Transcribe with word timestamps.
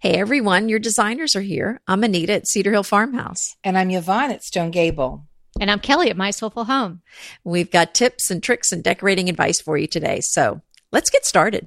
Hey 0.00 0.14
everyone, 0.14 0.68
your 0.68 0.78
designers 0.78 1.34
are 1.34 1.40
here. 1.40 1.80
I'm 1.88 2.04
Anita 2.04 2.34
at 2.34 2.46
Cedar 2.46 2.70
Hill 2.70 2.84
Farmhouse. 2.84 3.56
And 3.64 3.76
I'm 3.76 3.90
Yvonne 3.90 4.30
at 4.30 4.44
Stone 4.44 4.70
Gable. 4.70 5.26
And 5.60 5.72
I'm 5.72 5.80
Kelly 5.80 6.08
at 6.08 6.16
My 6.16 6.30
Soulful 6.30 6.66
Home. 6.66 7.02
We've 7.42 7.68
got 7.68 7.94
tips 7.94 8.30
and 8.30 8.40
tricks 8.40 8.70
and 8.70 8.84
decorating 8.84 9.28
advice 9.28 9.60
for 9.60 9.76
you 9.76 9.88
today. 9.88 10.20
So 10.20 10.62
let's 10.92 11.10
get 11.10 11.26
started. 11.26 11.66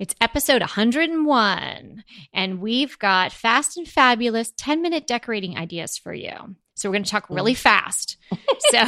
It's 0.00 0.16
episode 0.20 0.62
101, 0.62 2.04
and 2.32 2.60
we've 2.60 2.98
got 2.98 3.30
fast 3.30 3.76
and 3.76 3.86
fabulous 3.86 4.52
10 4.56 4.82
minute 4.82 5.06
decorating 5.06 5.56
ideas 5.56 5.96
for 5.96 6.12
you. 6.12 6.56
So 6.80 6.88
we're 6.88 6.94
going 6.94 7.04
to 7.04 7.10
talk 7.10 7.28
really 7.28 7.54
fast. 7.54 8.16
So 8.70 8.78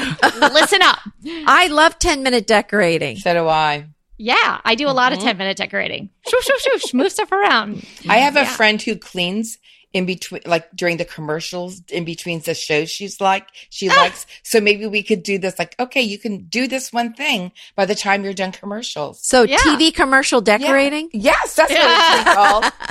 listen 0.52 0.80
up. 0.82 0.98
I 1.46 1.66
love 1.68 1.98
10 1.98 2.22
minute 2.22 2.46
decorating. 2.46 3.16
So 3.16 3.32
do 3.34 3.48
I. 3.48 3.86
Yeah, 4.16 4.60
I 4.64 4.74
do 4.76 4.86
a 4.88 4.92
lot 4.92 5.12
of 5.12 5.18
10 5.18 5.36
minute 5.36 5.56
decorating. 5.56 6.10
Shoosh, 6.28 6.46
shoosh, 6.48 6.66
shoosh, 6.72 6.94
move 6.94 7.10
stuff 7.10 7.32
around. 7.32 7.84
I 8.08 8.18
have 8.18 8.36
a 8.36 8.40
Yeah. 8.40 8.44
friend 8.56 8.80
who 8.80 8.94
cleans 8.96 9.58
in 9.92 10.06
between, 10.06 10.42
like 10.46 10.68
during 10.76 10.98
the 10.98 11.04
commercials, 11.04 11.82
in 11.88 12.04
between 12.04 12.40
the 12.40 12.54
shows 12.54 12.90
she's 12.90 13.20
like, 13.20 13.48
she 13.70 13.90
Ah. 13.90 13.94
likes. 14.02 14.26
So 14.44 14.60
maybe 14.60 14.86
we 14.86 15.02
could 15.02 15.22
do 15.24 15.38
this 15.38 15.58
like, 15.58 15.74
okay, 15.80 16.02
you 16.02 16.18
can 16.18 16.44
do 16.44 16.68
this 16.68 16.92
one 16.92 17.12
thing 17.14 17.50
by 17.74 17.84
the 17.86 17.94
time 17.96 18.22
you're 18.22 18.34
done 18.34 18.52
commercials. 18.52 19.26
So 19.26 19.42
Yeah. 19.42 19.56
TV 19.58 19.90
commercial 19.92 20.40
decorating? 20.40 21.08
Yes, 21.12 21.56
that's 21.56 21.72
what 21.72 21.80
it's 21.82 22.24
been 22.24 22.34
called. 22.36 22.64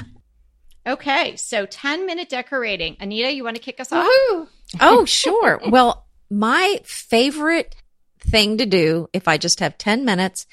Okay, 0.87 1.35
so 1.35 1.67
10 1.67 2.07
minute 2.07 2.27
decorating. 2.27 2.97
Anita, 2.99 3.31
you 3.31 3.43
want 3.43 3.55
to 3.55 3.61
kick 3.61 3.79
us 3.79 3.91
off? 3.91 4.07
Woohoo. 4.07 4.47
Oh, 4.79 5.05
sure. 5.05 5.59
Well, 5.67 6.05
my 6.29 6.79
favorite 6.85 7.75
thing 8.19 8.57
to 8.59 8.65
do 8.65 9.07
if 9.13 9.27
I 9.27 9.37
just 9.37 9.59
have 9.59 9.77
10 9.77 10.05
minutes 10.05 10.45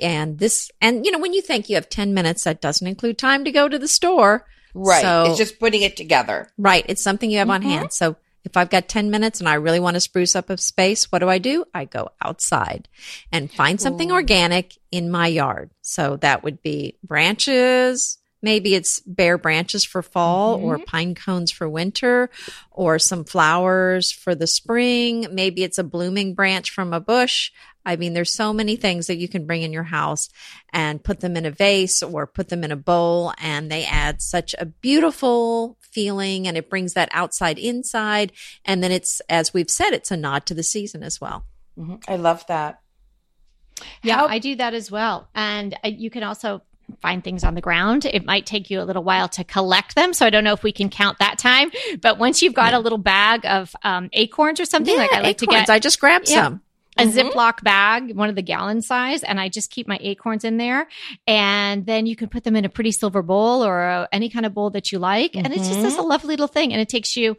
and 0.00 0.38
this, 0.38 0.70
and 0.80 1.04
you 1.04 1.12
know, 1.12 1.18
when 1.18 1.32
you 1.34 1.42
think 1.42 1.68
you 1.68 1.76
have 1.76 1.88
10 1.88 2.14
minutes, 2.14 2.44
that 2.44 2.60
doesn't 2.60 2.86
include 2.86 3.18
time 3.18 3.44
to 3.44 3.52
go 3.52 3.68
to 3.68 3.78
the 3.78 3.88
store. 3.88 4.46
Right. 4.74 5.02
So- 5.02 5.26
it's 5.26 5.38
just 5.38 5.58
putting 5.58 5.82
it 5.82 5.96
together. 5.96 6.48
Right. 6.56 6.84
It's 6.88 7.02
something 7.02 7.30
you 7.30 7.38
have 7.38 7.50
on 7.50 7.62
Mhm. 7.62 7.66
hand. 7.66 7.92
So 7.92 8.16
if 8.44 8.56
I've 8.56 8.70
got 8.70 8.88
10 8.88 9.10
minutes 9.10 9.38
and 9.40 9.48
I 9.48 9.54
really 9.54 9.80
want 9.80 9.94
to 9.94 10.00
spruce 10.00 10.34
up 10.34 10.48
a 10.48 10.56
space, 10.56 11.12
what 11.12 11.18
do 11.18 11.28
I 11.28 11.38
do? 11.38 11.64
I 11.74 11.84
go 11.84 12.08
outside 12.24 12.88
and 13.30 13.52
find 13.52 13.80
something 13.80 14.10
Ooh. 14.10 14.14
organic 14.14 14.78
in 14.90 15.10
my 15.10 15.26
yard. 15.26 15.70
So 15.82 16.16
that 16.22 16.42
would 16.42 16.62
be 16.62 16.96
branches. 17.02 18.16
Maybe 18.42 18.74
it's 18.74 19.00
bare 19.00 19.36
branches 19.38 19.84
for 19.84 20.02
fall 20.02 20.54
or 20.56 20.78
pine 20.78 21.14
cones 21.14 21.50
for 21.50 21.68
winter 21.68 22.30
or 22.70 22.98
some 22.98 23.24
flowers 23.24 24.10
for 24.10 24.34
the 24.34 24.46
spring. 24.46 25.26
Maybe 25.30 25.62
it's 25.62 25.78
a 25.78 25.84
blooming 25.84 26.34
branch 26.34 26.70
from 26.70 26.92
a 26.92 27.00
bush. 27.00 27.50
I 27.84 27.96
mean, 27.96 28.12
there's 28.14 28.32
so 28.32 28.52
many 28.52 28.76
things 28.76 29.06
that 29.06 29.16
you 29.16 29.28
can 29.28 29.46
bring 29.46 29.62
in 29.62 29.72
your 29.72 29.84
house 29.84 30.28
and 30.72 31.02
put 31.02 31.20
them 31.20 31.36
in 31.36 31.44
a 31.46 31.50
vase 31.50 32.02
or 32.02 32.26
put 32.26 32.48
them 32.48 32.62
in 32.64 32.72
a 32.72 32.76
bowl 32.76 33.32
and 33.38 33.70
they 33.70 33.84
add 33.84 34.20
such 34.22 34.54
a 34.58 34.66
beautiful 34.66 35.76
feeling 35.80 36.46
and 36.46 36.56
it 36.56 36.70
brings 36.70 36.94
that 36.94 37.08
outside 37.12 37.58
inside. 37.58 38.32
And 38.64 38.82
then 38.82 38.92
it's, 38.92 39.20
as 39.28 39.52
we've 39.52 39.70
said, 39.70 39.90
it's 39.92 40.10
a 40.10 40.16
nod 40.16 40.46
to 40.46 40.54
the 40.54 40.62
season 40.62 41.02
as 41.02 41.20
well. 41.20 41.44
Mhm. 41.78 42.02
I 42.08 42.16
love 42.16 42.46
that. 42.48 42.80
Yeah, 44.02 44.16
How- 44.16 44.26
I 44.28 44.38
do 44.38 44.56
that 44.56 44.74
as 44.74 44.90
well. 44.90 45.28
And 45.34 45.74
uh, 45.84 45.88
you 45.88 46.10
can 46.10 46.22
also 46.22 46.62
find 47.00 47.22
things 47.24 47.44
on 47.44 47.54
the 47.54 47.60
ground. 47.60 48.04
It 48.04 48.24
might 48.24 48.46
take 48.46 48.70
you 48.70 48.80
a 48.80 48.84
little 48.84 49.04
while 49.04 49.28
to 49.28 49.44
collect 49.44 49.94
them. 49.94 50.12
So 50.12 50.26
I 50.26 50.30
don't 50.30 50.44
know 50.44 50.52
if 50.52 50.62
we 50.62 50.72
can 50.72 50.88
count 50.90 51.18
that 51.18 51.38
time. 51.38 51.70
But 52.00 52.18
once 52.18 52.42
you've 52.42 52.54
got 52.54 52.74
a 52.74 52.78
little 52.78 52.98
bag 52.98 53.44
of 53.46 53.74
um, 53.82 54.08
acorns 54.12 54.60
or 54.60 54.64
something, 54.64 54.96
like 54.96 55.12
I 55.12 55.20
like 55.20 55.38
to 55.38 55.46
get 55.46 55.68
I 55.70 55.78
just 55.78 56.00
grabbed 56.00 56.28
Yeah. 56.28 56.44
some. 56.44 56.62
a 56.98 57.04
Mhm. 57.04 57.30
Ziploc 57.32 57.62
bag, 57.62 58.14
one 58.16 58.28
of 58.28 58.34
the 58.34 58.42
gallon 58.42 58.82
size, 58.82 59.22
and 59.22 59.40
I 59.40 59.48
just 59.48 59.70
keep 59.70 59.86
my 59.86 59.96
acorns 60.02 60.44
in 60.44 60.56
there. 60.56 60.88
And 61.26 61.86
then 61.86 62.06
you 62.06 62.16
can 62.16 62.28
put 62.28 62.44
them 62.44 62.56
in 62.56 62.64
a 62.64 62.68
pretty 62.68 62.92
silver 62.92 63.22
bowl 63.22 63.64
or 63.64 63.82
uh 63.82 64.06
any 64.12 64.28
kind 64.28 64.44
of 64.44 64.52
bowl 64.54 64.70
that 64.70 64.90
you 64.92 64.98
like. 64.98 65.36
And 65.36 65.46
it's 65.52 65.68
just 65.68 65.80
this 65.82 65.96
a 65.96 66.02
lovely 66.02 66.32
little 66.34 66.48
thing. 66.48 66.72
And 66.72 66.80
it 66.82 66.88
takes 66.88 67.16
you, 67.16 67.36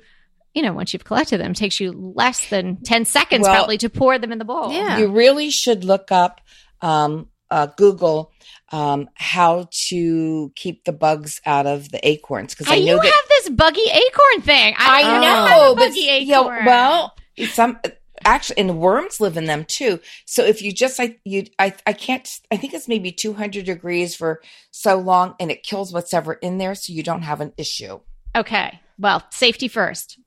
you 0.54 0.62
know, 0.62 0.74
once 0.74 0.94
you've 0.94 1.04
collected 1.04 1.40
them, 1.40 1.52
it 1.52 1.58
takes 1.58 1.80
you 1.80 1.92
less 1.92 2.50
than 2.50 2.78
10 2.84 3.06
seconds 3.06 3.44
Well- 3.44 3.54
probably 3.56 3.78
to 3.80 3.90
pour 3.90 4.18
them 4.18 4.32
in 4.32 4.38
the 4.40 4.46
bowl. 4.46 4.72
Yeah. 4.72 4.98
You 4.98 5.08
really 5.10 5.50
should 5.50 5.84
look 5.84 6.12
up, 6.12 6.42
um, 6.82 7.28
uh, 7.52 7.68
Google, 7.78 8.32
um, 8.72 9.10
how 9.16 9.68
to 9.90 10.52
keep 10.56 10.86
the 10.86 10.94
bugs 10.94 11.42
out 11.46 11.66
of 11.66 11.90
the 11.90 12.06
acorns. 12.08 12.56
Cause 12.56 12.68
I 12.70 12.80
know 12.80 12.96
you 12.96 12.96
that. 12.98 13.06
have 13.06 13.30
this 13.30 13.50
buggy 13.50 13.90
acorn 13.92 14.42
thing. 14.42 14.76
I, 14.78 15.02
I 15.04 15.04
know, 15.04 15.22
know, 15.22 15.46
have 15.46 15.72
a 15.72 15.76
but 15.76 15.98
acorn. 15.98 16.66
well, 16.66 17.16
some 17.50 17.80
actually, 18.24 18.60
and 18.60 18.80
worms 18.80 19.20
live 19.20 19.38
in 19.38 19.46
them 19.46 19.66
too. 19.68 20.00
So 20.26 20.44
if 20.44 20.62
you 20.62 20.72
just 20.72 21.00
like 21.00 21.20
you, 21.26 21.46
I, 21.60 21.74
I 21.86 21.94
can't. 21.94 22.28
I 22.52 22.58
think 22.58 22.74
it's 22.74 22.88
maybe 22.88 23.12
two 23.12 23.34
hundred 23.34 23.66
degrees 23.66 24.16
for 24.16 24.42
so 24.72 24.98
long, 24.98 25.36
and 25.40 25.52
it 25.52 25.64
kills 25.64 25.92
what's 25.94 26.14
ever 26.14 26.34
in 26.34 26.58
there, 26.58 26.76
so 26.76 26.94
you 26.94 27.04
don't 27.04 27.24
have 27.24 27.42
an 27.42 27.54
issue. 27.58 28.00
okay. 28.36 28.80
Well, 29.00 29.24
safety 29.32 29.68
first. 29.68 30.20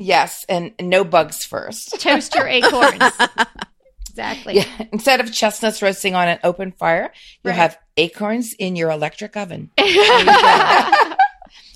Yes, 0.00 0.46
and 0.48 0.72
no 0.80 1.04
bugs 1.04 1.44
first. 1.44 2.00
Toast 2.00 2.34
your 2.34 2.46
acorns. 2.46 3.02
exactly. 4.18 4.54
Yeah, 4.56 4.86
instead 4.92 5.20
of 5.20 5.32
chestnuts 5.32 5.82
roasting 5.82 6.14
on 6.14 6.28
an 6.28 6.38
open 6.44 6.72
fire, 6.72 7.12
you 7.42 7.50
Right. 7.50 7.56
have 7.56 7.78
acorns 7.96 8.52
in 8.54 8.76
your 8.76 8.90
electric 8.90 9.36
oven. 9.36 9.70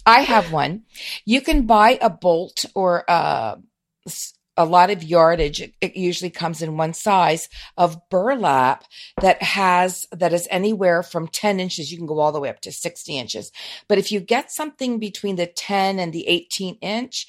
I 0.06 0.22
have 0.22 0.52
one. 0.52 0.82
You 1.26 1.40
can 1.42 1.66
buy 1.66 1.98
a 2.00 2.08
bolt 2.08 2.64
or 2.74 3.04
a, 3.08 3.58
s- 4.06 4.32
a 4.56 4.64
lot 4.64 4.90
of 4.90 5.02
yardage. 5.04 5.60
It- 5.60 5.74
It 5.82 5.96
usually 5.96 6.30
comes 6.30 6.62
in 6.62 6.76
one 6.78 6.94
size 6.94 7.48
of 7.76 7.98
burlap 8.08 8.84
that 9.20 9.42
has 9.42 10.06
that 10.12 10.32
is 10.32 10.48
anywhere 10.50 11.02
from 11.02 11.28
10 11.28 11.60
inches. 11.60 11.92
You 11.92 11.98
can 11.98 12.06
go 12.06 12.18
all 12.20 12.32
the 12.32 12.40
way 12.40 12.48
up 12.48 12.60
to 12.62 12.72
60 12.72 13.18
inches. 13.18 13.52
But 13.86 13.98
if 13.98 14.10
you 14.10 14.20
get 14.20 14.50
something 14.50 14.98
between 14.98 15.36
the 15.36 15.46
10 15.46 15.98
and 15.98 16.12
the 16.12 16.26
18 16.26 16.76
inch, 16.80 17.26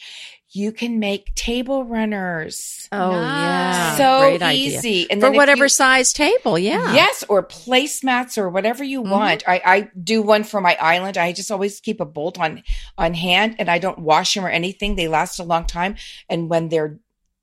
you 0.51 0.71
can 0.71 0.97
make 0.99 1.33
table 1.35 1.83
runners. 1.85 2.87
Oh, 2.91 3.11
yeah. 3.11 3.95
So 3.97 4.19
Great 4.21 4.41
idea. 4.41 4.77
easy. 4.77 5.11
And 5.11 5.21
For 5.21 5.31
whatever 5.31 5.65
you- 5.65 5.69
size 5.69 6.11
table. 6.11 6.57
Yeah. 6.57 6.93
Yes, 6.93 7.23
or 7.29 7.43
placemats 7.45 8.37
or 8.37 8.49
whatever 8.49 8.83
you 8.83 9.03
Mhm. 9.03 9.09
want. 9.11 9.43
I, 9.47 9.61
I 9.63 9.87
do 10.01 10.21
one 10.23 10.43
for 10.43 10.59
my 10.59 10.75
island. 10.81 11.17
I 11.17 11.33
just 11.33 11.51
always 11.51 11.79
keep 11.79 12.01
a 12.01 12.05
bolt 12.05 12.39
on 12.39 12.63
on 12.97 13.13
hand 13.13 13.55
and 13.59 13.69
I 13.69 13.77
don't 13.77 13.99
wash 13.99 14.33
them 14.33 14.43
or 14.45 14.49
anything. 14.49 14.95
They 14.95 15.07
last 15.07 15.39
a 15.39 15.43
long 15.43 15.65
time. 15.65 15.95
And 16.29 16.49
when 16.49 16.69
they're 16.69 16.99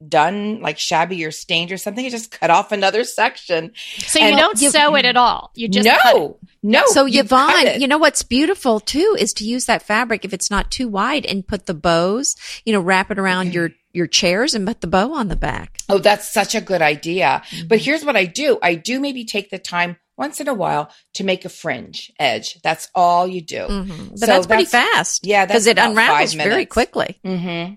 done, 0.07 0.61
like 0.61 0.79
shabby 0.79 1.25
or 1.25 1.31
stained 1.31 1.73
or 1.73 1.77
something, 1.79 2.05
I 2.05 2.11
just 2.11 2.31
cut 2.31 2.51
off 2.51 2.73
another 2.73 3.05
section. 3.05 3.73
So 3.99 4.19
you 4.19 4.27
And 4.27 4.37
don't 4.37 4.61
you- 4.61 4.71
sew 4.71 4.95
it 4.95 5.05
at 5.05 5.17
all. 5.17 5.51
You 5.55 5.69
just 5.69 5.89
cut 5.89 6.17
it. 6.17 6.19
no, 6.19 6.39
no. 6.62 6.83
So 6.89 7.07
you 7.07 7.21
Yvonne, 7.21 7.81
you 7.81 7.89
know 7.89 7.99
what's 7.99 8.23
beautiful 8.23 8.81
too 8.81 9.17
is 9.19 9.33
to 9.34 9.45
use 9.45 9.65
that 9.67 9.83
fabric 9.83 10.25
if 10.25 10.33
it's 10.33 10.51
not 10.51 10.71
too 10.71 10.89
wide 10.89 11.25
and 11.27 11.47
put 11.47 11.67
the 11.67 11.75
bows, 11.75 12.37
you 12.65 12.73
know, 12.73 12.81
wrap 12.81 13.11
it 13.11 13.19
around 13.19 13.55
your 13.55 13.71
your 13.93 14.07
chairs 14.07 14.55
and 14.55 14.67
put 14.67 14.83
the 14.83 14.87
bow 14.87 15.15
on 15.15 15.29
the 15.29 15.37
back. 15.37 15.79
Oh, 15.89 15.97
that's 15.99 16.31
such 16.31 16.55
a 16.55 16.61
good 16.61 16.83
idea. 16.83 17.43
Mm-hmm. 17.51 17.69
But 17.69 17.78
here's 17.78 18.05
what 18.05 18.15
I 18.17 18.27
do. 18.27 18.59
I 18.63 18.75
do 18.75 19.01
maybe 19.01 19.25
take 19.25 19.49
the 19.49 19.59
time 19.59 19.97
once 20.19 20.39
in 20.39 20.49
a 20.49 20.55
while 20.55 20.91
to 21.15 21.25
make 21.25 21.47
a 21.47 21.49
fringe 21.49 22.13
edge. 22.19 22.61
That's 22.63 22.89
all 22.95 23.27
you 23.27 23.41
do. 23.41 23.61
Mhm. 23.61 24.11
But 24.11 24.19
So 24.21 24.27
that's 24.27 24.47
pretty 24.47 24.65
that's- 24.65 24.95
fast. 24.95 25.27
Yeah, 25.27 25.47
because 25.47 25.67
it 25.67 25.78
unravels 25.78 26.34
very 26.34 26.67
quickly. 26.67 27.19
Mm-hmm. 27.25 27.75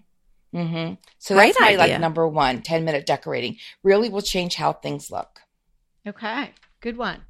Mm-hmm. 0.53 0.95
So 1.19 1.35
Great 1.35 1.47
that's 1.49 1.59
my 1.59 1.67
idea. 1.67 1.77
like 1.79 1.99
number 2.01 2.27
one, 2.27 2.61
10 2.61 2.85
minute 2.85 3.05
decorating. 3.05 3.57
Really 3.83 4.09
will 4.09 4.21
change 4.21 4.55
how 4.55 4.73
things 4.73 5.11
look. 5.11 5.41
Okay, 6.07 6.51
good 6.81 6.97
one. 6.97 7.21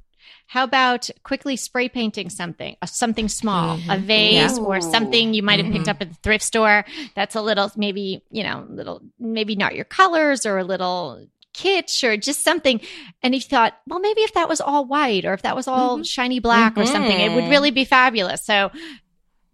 How 0.46 0.64
about 0.64 1.08
quickly 1.22 1.56
spray 1.56 1.88
painting 1.88 2.28
something, 2.30 2.76
uh, 2.82 2.86
something 2.86 3.28
small, 3.28 3.78
a 3.88 3.98
vase 3.98 4.58
Yeah. 4.58 4.64
or 4.64 4.80
something 4.80 5.32
you 5.34 5.42
might 5.42 5.62
have 5.62 5.72
picked 5.72 5.86
Mhm. 5.86 5.90
up 5.90 6.00
at 6.02 6.08
the 6.10 6.18
thrift 6.22 6.44
store 6.44 6.84
that's 7.14 7.34
a 7.34 7.42
little, 7.42 7.70
maybe, 7.76 8.22
you 8.30 8.42
know, 8.42 8.66
little, 8.68 9.00
maybe 9.18 9.54
not 9.56 9.74
your 9.74 9.84
colors 9.84 10.44
or 10.46 10.58
a 10.58 10.64
little 10.64 11.26
kitsch 11.54 12.04
or 12.04 12.16
just 12.16 12.42
something. 12.44 12.80
And 13.22 13.34
you 13.34 13.40
thought, 13.40 13.74
well, 13.86 13.98
maybe 14.00 14.20
if 14.22 14.34
that 14.34 14.48
was 14.48 14.60
all 14.60 14.84
white 14.84 15.24
or 15.24 15.32
if 15.34 15.42
that 15.42 15.56
was 15.56 15.66
all 15.66 15.98
Mhm. 15.98 16.06
shiny 16.08 16.38
black 16.38 16.76
or 16.76 16.86
something, 16.86 17.18
it 17.20 17.32
would 17.34 17.44
Mhm. 17.44 17.50
really 17.50 17.70
be 17.70 17.84
fabulous. 17.84 18.44
So 18.44 18.70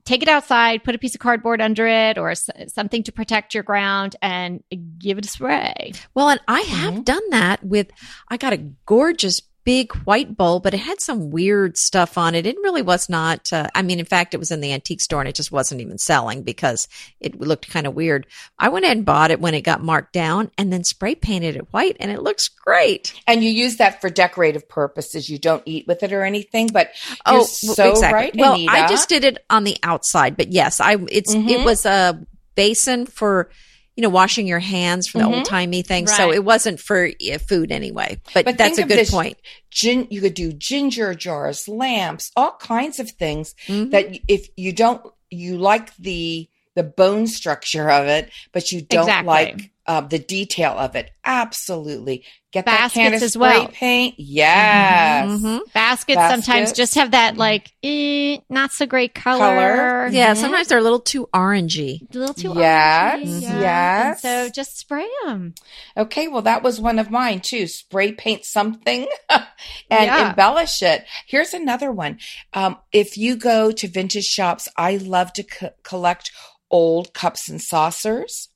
take 0.06 0.22
it 0.22 0.28
outside, 0.28 0.82
put 0.84 0.94
a 0.94 0.98
piece 0.98 1.14
of 1.14 1.20
cardboard 1.20 1.60
under 1.60 1.86
it 1.86 2.16
or 2.16 2.30
s- 2.30 2.48
something 2.68 3.02
to 3.02 3.12
protect 3.12 3.52
your 3.52 3.62
ground 3.62 4.16
and 4.22 4.62
give 4.98 5.18
it 5.18 5.26
a 5.26 5.28
spray. 5.28 5.92
Well, 6.14 6.30
and 6.30 6.40
I 6.48 6.60
have 6.62 6.94
Mhm. 6.94 7.04
done 7.04 7.30
that 7.30 7.62
with, 7.62 7.88
I 8.28 8.38
got 8.38 8.54
a 8.54 8.58
gorgeous 8.86 9.42
big 9.66 9.92
white 10.04 10.36
bowl, 10.36 10.60
but 10.60 10.72
it 10.74 10.78
had 10.78 11.00
some 11.00 11.28
weird 11.30 11.76
stuff 11.76 12.16
on 12.16 12.36
it. 12.36 12.46
It 12.46 12.54
really 12.62 12.82
was 12.82 13.08
not, 13.08 13.52
uh, 13.52 13.66
I 13.74 13.82
mean, 13.82 13.98
in 13.98 14.06
fact, 14.06 14.32
it 14.32 14.36
was 14.38 14.52
in 14.52 14.60
the 14.60 14.72
antique 14.72 15.00
store 15.00 15.20
and 15.20 15.28
it 15.28 15.34
just 15.34 15.50
wasn't 15.50 15.80
even 15.80 15.98
selling 15.98 16.44
because 16.44 16.86
it 17.18 17.40
looked 17.40 17.68
kind 17.68 17.84
of 17.84 17.92
weird. 17.92 18.28
I 18.60 18.68
went 18.68 18.84
ahead 18.84 18.96
and 18.98 19.04
bought 19.04 19.32
it 19.32 19.40
when 19.40 19.54
it 19.54 19.62
got 19.62 19.82
marked 19.82 20.12
down 20.12 20.52
and 20.56 20.72
then 20.72 20.84
spray 20.84 21.16
painted 21.16 21.56
it 21.56 21.72
white 21.72 21.96
and 21.98 22.12
it 22.12 22.22
looks 22.22 22.48
great. 22.48 23.12
And 23.26 23.42
you 23.42 23.50
use 23.50 23.78
that 23.78 24.00
for 24.00 24.08
decorative 24.08 24.68
purposes. 24.68 25.28
You 25.28 25.36
don't 25.38 25.64
eat 25.66 25.88
with 25.88 26.04
it 26.04 26.12
or 26.12 26.22
anything, 26.22 26.68
but 26.68 26.92
Oh, 27.26 27.42
so 27.42 27.90
exactly. 27.90 28.14
right, 28.14 28.36
Well, 28.36 28.54
Anita. 28.54 28.70
I 28.72 28.86
just 28.86 29.08
did 29.08 29.24
it 29.24 29.44
on 29.50 29.64
the 29.64 29.76
outside, 29.82 30.36
but 30.36 30.52
yes, 30.52 30.80
I 30.80 30.92
it's 31.10 31.34
it 31.34 31.38
Mhm. 31.38 31.64
was 31.64 31.84
a 31.84 32.24
basin 32.54 33.04
for 33.04 33.50
you 33.96 34.02
know, 34.02 34.10
washing 34.10 34.46
your 34.46 34.58
hands 34.60 35.08
for 35.08 35.18
the 35.18 35.24
Mhm. 35.24 35.36
old 35.38 35.44
timey 35.46 35.82
thing. 35.82 36.06
So 36.06 36.30
it 36.32 36.44
wasn't 36.44 36.78
for 36.78 37.06
uh, 37.32 37.38
food 37.38 37.72
anyway. 37.72 38.20
But, 38.34 38.44
But 38.44 38.58
that's 38.58 38.78
a 38.78 38.82
good 38.84 38.98
this- 38.98 39.10
point. 39.10 39.38
Gin, 39.70 40.06
you 40.10 40.20
could 40.20 40.34
do 40.34 40.52
ginger 40.52 41.14
jars, 41.14 41.66
lamps, 41.66 42.30
all 42.36 42.52
kinds 42.60 42.98
of 43.00 43.10
things 43.10 43.54
Mhm. 43.66 43.90
that 43.92 44.18
if 44.28 44.48
you 44.56 44.72
don't, 44.72 45.02
you 45.30 45.56
like 45.58 45.96
the 45.96 46.48
the 46.74 46.82
bone 46.82 47.26
structure 47.26 47.90
of 47.90 48.06
it, 48.06 48.30
but 48.52 48.70
you 48.70 48.82
don't 48.82 49.04
Exactly. 49.04 49.26
like 49.26 49.70
um, 49.88 50.08
the 50.08 50.18
detail 50.18 50.72
of 50.78 50.96
it. 50.96 51.10
Absolutely, 51.24 52.24
get 52.52 52.64
that 52.66 52.92
can 52.92 53.10
Baskets 53.12 53.22
of 53.22 53.26
as 53.26 53.36
well. 53.36 53.68
paint. 53.68 54.14
Yes. 54.18 55.28
Mhm. 55.28 55.60
Baskets, 55.72 56.16
Baskets. 56.16 56.46
sometimes 56.46 56.72
just 56.72 56.94
have 56.94 57.10
that 57.12 57.36
like 57.36 57.72
eh, 57.82 58.38
not 58.48 58.72
so 58.72 58.86
great 58.86 59.14
color. 59.14 59.38
Color. 59.38 60.08
Yeah, 60.12 60.34
sometimes 60.34 60.68
they're 60.68 60.78
a 60.78 60.82
little 60.82 61.00
too 61.00 61.28
orangey. 61.34 62.00
A 62.14 62.18
little 62.18 62.34
too 62.34 62.52
Yes, 62.56 63.20
orangey, 63.20 63.42
yes. 63.42 64.24
And 64.24 64.46
so 64.48 64.52
just 64.52 64.78
spray 64.78 65.06
them. 65.24 65.54
Okay, 65.96 66.28
well, 66.28 66.42
that 66.42 66.62
was 66.62 66.80
one 66.80 66.98
of 66.98 67.10
mine 67.10 67.40
too. 67.40 67.66
Spray 67.66 68.12
paint 68.12 68.44
something 68.44 69.06
and 69.30 69.44
Yeah. 69.90 70.30
embellish 70.30 70.82
it. 70.82 71.04
Here's 71.26 71.54
another 71.54 71.90
one. 71.92 72.18
Um, 72.52 72.76
if 72.92 73.16
you 73.16 73.36
go 73.36 73.72
to 73.72 73.88
vintage 73.88 74.24
shops, 74.26 74.68
I 74.76 74.96
love 74.96 75.32
to 75.34 75.42
co- 75.42 75.70
collect 75.82 76.30
old 76.70 77.12
cups 77.14 77.48
and 77.48 77.60
saucers. 77.62 78.48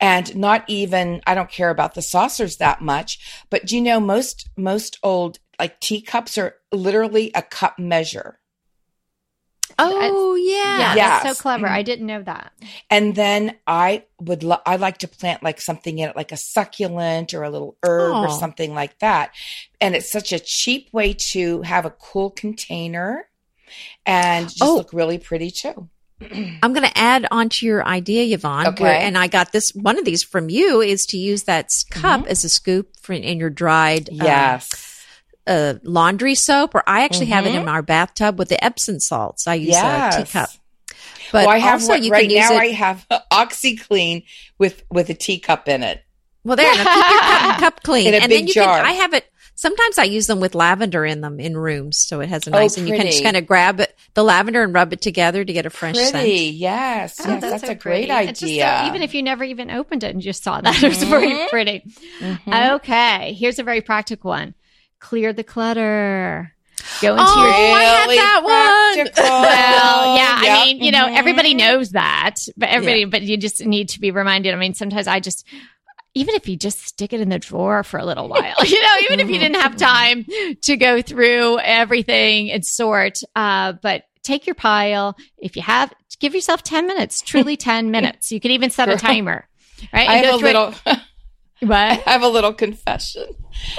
And 0.00 0.34
not 0.36 0.64
even, 0.68 1.22
I 1.26 1.34
don't 1.34 1.50
care 1.50 1.70
about 1.70 1.94
the 1.94 2.02
saucers 2.02 2.56
that 2.56 2.80
much, 2.80 3.44
but 3.50 3.64
do 3.66 3.76
you 3.76 3.82
know 3.82 4.00
most, 4.00 4.48
most 4.56 4.98
old 5.02 5.38
like 5.58 5.78
teacups 5.80 6.36
are 6.38 6.56
literally 6.72 7.30
a 7.34 7.42
cup 7.42 7.78
measure. 7.78 8.38
Oh, 9.78 10.34
yeah. 10.34 10.78
Yeah, 10.78 10.94
Yes. 10.94 11.22
that's 11.22 11.38
so 11.38 11.42
clever. 11.42 11.64
Mm-hmm. 11.66 11.74
I 11.74 11.82
didn't 11.82 12.06
know 12.06 12.22
that. 12.22 12.52
And 12.90 13.14
then 13.14 13.56
I 13.66 14.04
would, 14.20 14.42
lo- 14.42 14.60
I 14.66 14.76
like 14.76 14.98
to 14.98 15.08
plant 15.08 15.42
like 15.42 15.60
something 15.60 15.98
in 15.98 16.10
it, 16.10 16.16
like 16.16 16.30
a 16.30 16.36
succulent 16.36 17.32
or 17.32 17.42
a 17.42 17.50
little 17.50 17.76
herb 17.82 18.12
or 18.14 18.28
Oh. 18.28 18.38
something 18.38 18.74
like 18.74 18.98
that. 18.98 19.32
And 19.80 19.96
it's 19.96 20.10
such 20.12 20.32
a 20.32 20.38
cheap 20.38 20.92
way 20.92 21.14
to 21.32 21.62
have 21.62 21.86
a 21.86 21.90
cool 21.90 22.30
container 22.30 23.28
and 24.04 24.48
just 24.48 24.62
Oh. 24.62 24.74
look 24.74 24.92
really 24.92 25.18
pretty 25.18 25.50
too. 25.50 25.88
I'm 26.62 26.72
going 26.72 26.86
to 26.88 26.98
add 26.98 27.26
on 27.30 27.48
to 27.50 27.66
your 27.66 27.86
idea, 27.86 28.34
Yvonne. 28.34 28.68
Okay. 28.68 28.82
where- 28.84 28.94
and 29.00 29.16
I 29.18 29.26
got 29.26 29.52
this, 29.52 29.70
one 29.74 29.98
of 29.98 30.04
these 30.04 30.22
from 30.22 30.48
you 30.50 30.80
is 30.80 31.04
to 31.06 31.16
use 31.18 31.44
that 31.44 31.66
s- 31.66 31.84
cup 31.84 32.26
as 32.26 32.44
a 32.44 32.48
scoop 32.48 32.88
for 33.00 33.12
in 33.12 33.38
your 33.38 33.50
dried 33.50 34.08
um, 34.10 34.16
Yes. 34.16 35.04
uh, 35.46 35.74
laundry 35.82 36.34
soap, 36.34 36.74
or 36.74 36.82
I 36.88 37.04
actually 37.04 37.26
have 37.26 37.46
it 37.46 37.54
in 37.54 37.68
our 37.68 37.82
bathtub 37.82 38.38
with 38.38 38.48
the 38.48 38.62
Epsom 38.64 39.00
salts. 39.00 39.46
I 39.46 39.54
use 39.54 39.68
yes. 39.70 40.14
a 40.16 40.24
teacup. 40.24 40.48
But 41.32 41.46
well, 41.46 41.54
I 41.54 41.58
have 41.58 41.80
also 41.80 41.94
you 41.94 42.10
right 42.10 42.22
can 42.28 42.30
use 42.30 42.50
now. 42.50 42.56
it. 42.56 42.60
I 42.60 42.66
have 42.66 43.06
OxiClean 43.32 44.24
with 44.58 44.84
with 44.90 45.08
a 45.10 45.14
teacup 45.14 45.66
in 45.68 45.82
it. 45.82 46.04
well, 46.44 46.56
there, 46.56 46.66
now 46.74 46.84
keep 46.84 47.10
your 47.10 47.20
cup, 47.20 47.58
cup 47.60 47.82
clean, 47.82 48.08
In 48.08 48.14
a 48.14 48.16
and 48.18 48.28
big 48.28 48.40
then 48.40 48.46
you 48.48 48.54
jar. 48.54 48.76
can. 48.76 48.84
I 48.86 48.92
have 48.92 49.14
it. 49.14 49.24
Sometimes 49.54 49.98
I 49.98 50.04
use 50.04 50.26
them 50.26 50.40
with 50.40 50.54
lavender 50.54 51.04
in 51.04 51.20
them 51.20 51.38
in 51.38 51.56
rooms, 51.56 51.98
so 51.98 52.20
it 52.20 52.28
has 52.28 52.46
a 52.46 52.50
nice. 52.50 52.58
Oh, 52.58 52.60
nice. 52.62 52.76
and 52.78 52.88
you 52.88 52.96
can 52.96 53.06
just 53.06 53.22
kind 53.22 53.36
of 53.36 53.46
grab 53.46 53.78
it, 53.80 53.96
the 54.14 54.24
lavender, 54.24 54.62
and 54.62 54.74
rub 54.74 54.92
it 54.92 55.00
together 55.00 55.44
to 55.44 55.52
get 55.52 55.66
a 55.66 55.70
fresh 55.70 55.94
scent. 55.94 56.12
Pretty, 56.12 56.46
yes, 56.46 57.20
Oh, 57.24 57.28
yes, 57.28 57.40
that's, 57.42 57.64
so 57.66 57.70
a 57.70 57.74
great 57.74 58.08
pretty. 58.08 58.28
It's 58.30 58.40
just 58.40 58.52
so- 58.52 58.60
idea. 58.60 58.84
even 58.88 59.02
if 59.02 59.14
you 59.14 59.22
never 59.22 59.44
even 59.44 59.70
opened 59.70 60.02
it 60.04 60.12
and 60.14 60.20
just 60.22 60.42
saw 60.42 60.60
that, 60.60 60.74
it 60.82 60.88
was 60.88 61.02
very 61.04 61.46
pretty. 61.48 61.82
Mhm. 62.20 62.74
Okay, 62.76 63.34
here's 63.38 63.58
a 63.58 63.62
very 63.62 63.80
practical 63.82 64.30
one. 64.30 64.54
Clear 64.98 65.32
the 65.32 65.44
clutter. 65.44 66.52
Go 67.00 67.12
into 67.12 67.24
Oh, 67.24 67.42
your 67.44 67.52
I 67.52 67.82
had 67.82 68.04
Really 68.06 68.16
that 68.16 68.40
one. 68.42 69.12
well, 69.24 70.16
yeah, 70.16 70.34
I 70.38 70.64
mean, 70.64 70.82
you 70.82 70.90
know, 70.90 71.06
everybody 71.06 71.54
knows 71.54 71.90
that, 71.90 72.34
but 72.56 72.68
everybody, 72.70 73.04
but 73.04 73.22
you 73.22 73.36
just 73.36 73.64
need 73.64 73.90
to 73.90 74.00
be 74.00 74.10
reminded. 74.10 74.52
I 74.52 74.56
mean, 74.56 74.74
sometimes 74.74 75.06
I 75.06 75.20
just, 75.20 75.46
even 76.14 76.34
if 76.34 76.48
you 76.48 76.56
just 76.56 76.80
stick 76.86 77.12
it 77.12 77.20
in 77.20 77.28
the 77.30 77.38
drawer 77.38 77.82
for 77.82 77.98
a 77.98 78.04
little 78.04 78.28
while, 78.28 78.54
you 78.64 78.80
know, 78.82 78.94
even 79.04 79.20
if 79.20 79.28
you 79.30 79.38
didn't 79.38 79.60
have 79.60 79.76
time 79.76 80.26
to 80.62 80.76
go 80.76 81.00
through 81.02 81.58
everything 81.60 82.50
and 82.50 82.64
sort, 82.64 83.18
uh, 83.34 83.72
but 83.82 84.04
take 84.22 84.46
your 84.46 84.54
pile. 84.54 85.16
If 85.38 85.56
you 85.56 85.62
have, 85.62 85.92
give 86.20 86.34
yourself 86.34 86.62
10 86.62 86.86
minutes, 86.86 87.20
truly 87.22 87.56
10 87.56 87.90
minutes. 87.90 88.30
You 88.30 88.40
can 88.40 88.50
even 88.52 88.70
set 88.70 88.88
a 88.88 88.96
timer, 88.96 89.48
right? 89.92 90.08
I 90.08 90.14
have 90.16 90.34
a 90.34 90.38
it- 90.38 90.42
little. 90.42 90.74
I 91.64 91.94
have 92.06 92.22
a 92.22 92.28
little 92.28 92.52
confession. 92.52 93.24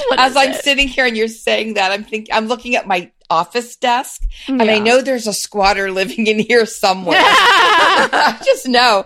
What 0.07 0.18
As 0.18 0.38
I'm 0.38 0.51
it? 0.51 0.63
sitting 0.63 0.88
here 0.88 1.06
and 1.06 1.18
you're 1.18 1.27
saying 1.27 1.74
that, 1.74 1.91
I'm 1.91 2.06
thinking 2.06 2.33
I'm 2.33 2.47
looking 2.47 2.77
at 2.77 2.88
my 2.88 3.12
office 3.29 3.75
desk, 3.75 4.21
and 4.47 4.62
I 4.62 4.79
know 4.79 5.01
there's 5.01 5.27
a 5.27 5.33
squatter 5.33 5.91
living 5.91 6.27
in 6.27 6.39
here 6.39 6.65
somewhere. 6.65 7.18
I 7.19 8.39
just 8.45 8.68
know 8.69 9.06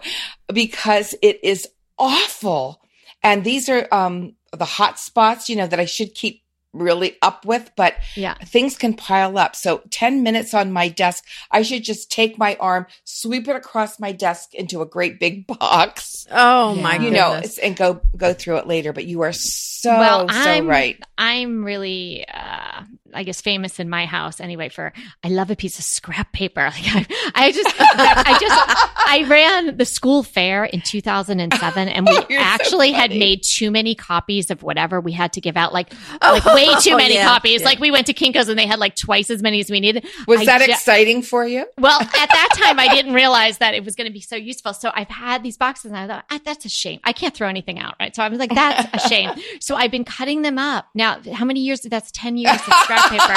because 0.53 1.15
it 1.23 1.39
is 1.43 1.67
awful. 1.97 2.81
And 3.23 3.43
these 3.43 3.69
are 3.69 3.87
um 3.91 4.35
the 4.57 4.65
hot 4.65 4.99
spots, 4.99 5.49
you 5.49 5.55
know, 5.55 5.67
that 5.67 5.79
I 5.79 5.85
should 5.85 6.15
keep 6.15 6.43
really 6.73 7.15
up 7.23 7.43
with, 7.45 7.71
but 7.75 7.95
Yeah. 8.15 8.35
things 8.45 8.77
can 8.77 8.93
pile 8.93 9.37
up. 9.37 9.55
So 9.55 9.81
10 9.89 10.21
minutes 10.21 10.53
on 10.53 10.71
my 10.71 10.89
desk, 10.89 11.23
I 11.49 11.63
should 11.63 11.83
just 11.83 12.11
take 12.11 12.37
my 12.37 12.55
arm, 12.59 12.85
sweep 13.03 13.47
it 13.47 13.55
across 13.55 13.99
my 13.99 14.11
desk 14.11 14.53
into 14.53 14.81
a 14.81 14.85
great 14.85 15.19
big 15.19 15.47
box, 15.59 16.27
Oh 16.29 16.75
Yeah. 16.75 16.81
my 16.81 16.95
you 16.95 17.09
goodness! 17.09 17.57
know, 17.57 17.63
and 17.63 17.75
go 17.75 18.01
go 18.15 18.33
through 18.33 18.57
it 18.57 18.67
later. 18.67 18.93
But 18.93 19.05
you 19.05 19.21
are 19.21 19.33
so 19.33 19.97
Well, 19.97 20.29
so 20.29 20.35
I'm- 20.35 20.67
right. 20.67 20.97
I'm 21.17 21.63
really, 21.65 22.25
uh, 22.31 22.83
I 23.17 23.23
guess, 23.23 23.41
famous 23.41 23.79
in 23.79 23.89
my 23.89 24.05
house 24.05 24.39
anyway 24.39 24.69
for 24.69 24.93
I 25.23 25.29
love 25.29 25.49
a 25.51 25.55
piece 25.55 25.79
of 25.79 25.85
scrap 25.85 26.31
paper. 26.33 26.71
Like 26.77 27.07
I, 27.09 27.31
I 27.47 27.51
just, 27.51 27.75
I 27.79 28.37
just, 28.39 29.07
I 29.07 29.25
ran 29.29 29.77
the 29.77 29.85
school 29.85 30.21
fair 30.23 30.65
in 30.65 30.81
2007, 30.81 31.87
and 31.87 32.05
we 32.05 32.13
you're 32.29 32.39
so 32.39 32.45
actually 32.45 32.91
had 32.91 33.11
made 33.11 33.41
too 33.43 33.71
many 33.71 33.95
copies 33.95 34.51
of 34.51 34.63
whatever 34.63 34.99
we 35.01 35.11
had 35.11 35.33
to 35.33 35.41
give 35.41 35.57
out, 35.57 35.73
like 35.73 35.91
Oh, 36.21 36.33
like 36.43 36.45
way 36.55 36.67
too 36.81 36.95
many 37.03 37.15
yeah, 37.15 37.25
copies. 37.27 37.61
yeah. 37.61 37.67
Like 37.67 37.79
we 37.79 37.91
went 37.91 38.07
to 38.07 38.13
Kinko's 38.13 38.49
and 38.49 38.57
they 38.59 38.67
had 38.67 38.79
like 38.79 38.95
twice 38.95 39.29
as 39.29 39.41
many 39.41 39.59
as 39.59 39.69
we 39.69 39.79
needed. 39.79 40.05
Was 40.27 40.41
I 40.41 40.45
that 40.45 40.61
ju- 40.65 40.71
exciting 40.71 41.21
for 41.21 41.45
you? 41.45 41.65
Well, 41.79 41.99
at 42.01 42.09
that 42.11 42.49
time, 42.55 42.79
I 42.79 42.87
didn't 42.93 43.13
realize 43.13 43.57
that 43.59 43.73
it 43.73 43.83
was 43.83 43.95
going 43.95 44.07
to 44.07 44.13
be 44.13 44.21
so 44.21 44.35
useful. 44.35 44.73
So 44.73 44.91
I've 44.93 45.09
had 45.09 45.41
these 45.43 45.57
boxes 45.57 45.91
and 45.91 45.97
I 45.97 46.07
thought, 46.07 46.25
ah, 46.29 46.39
that's 46.45 46.65
a 46.65 46.69
shame. 46.69 46.99
I 47.03 47.13
can't 47.13 47.33
throw 47.33 47.47
anything 47.47 47.79
out, 47.79 47.95
right? 47.99 48.15
So 48.15 48.23
I 48.23 48.29
was 48.29 48.39
like, 48.39 48.53
that's 48.53 48.87
a 49.05 49.07
shame. 49.09 49.31
So 49.59 49.75
I've 49.75 49.91
been 49.91 50.05
cutting 50.05 50.41
them 50.41 50.57
up. 50.59 50.87
Now, 50.93 51.19
how 51.33 51.45
many 51.45 51.61
years? 51.61 51.81
That's 51.81 52.11
10 52.11 52.37
years 52.37 52.55
of 52.55 52.73
scrap 52.83 53.06
paper. 53.09 53.33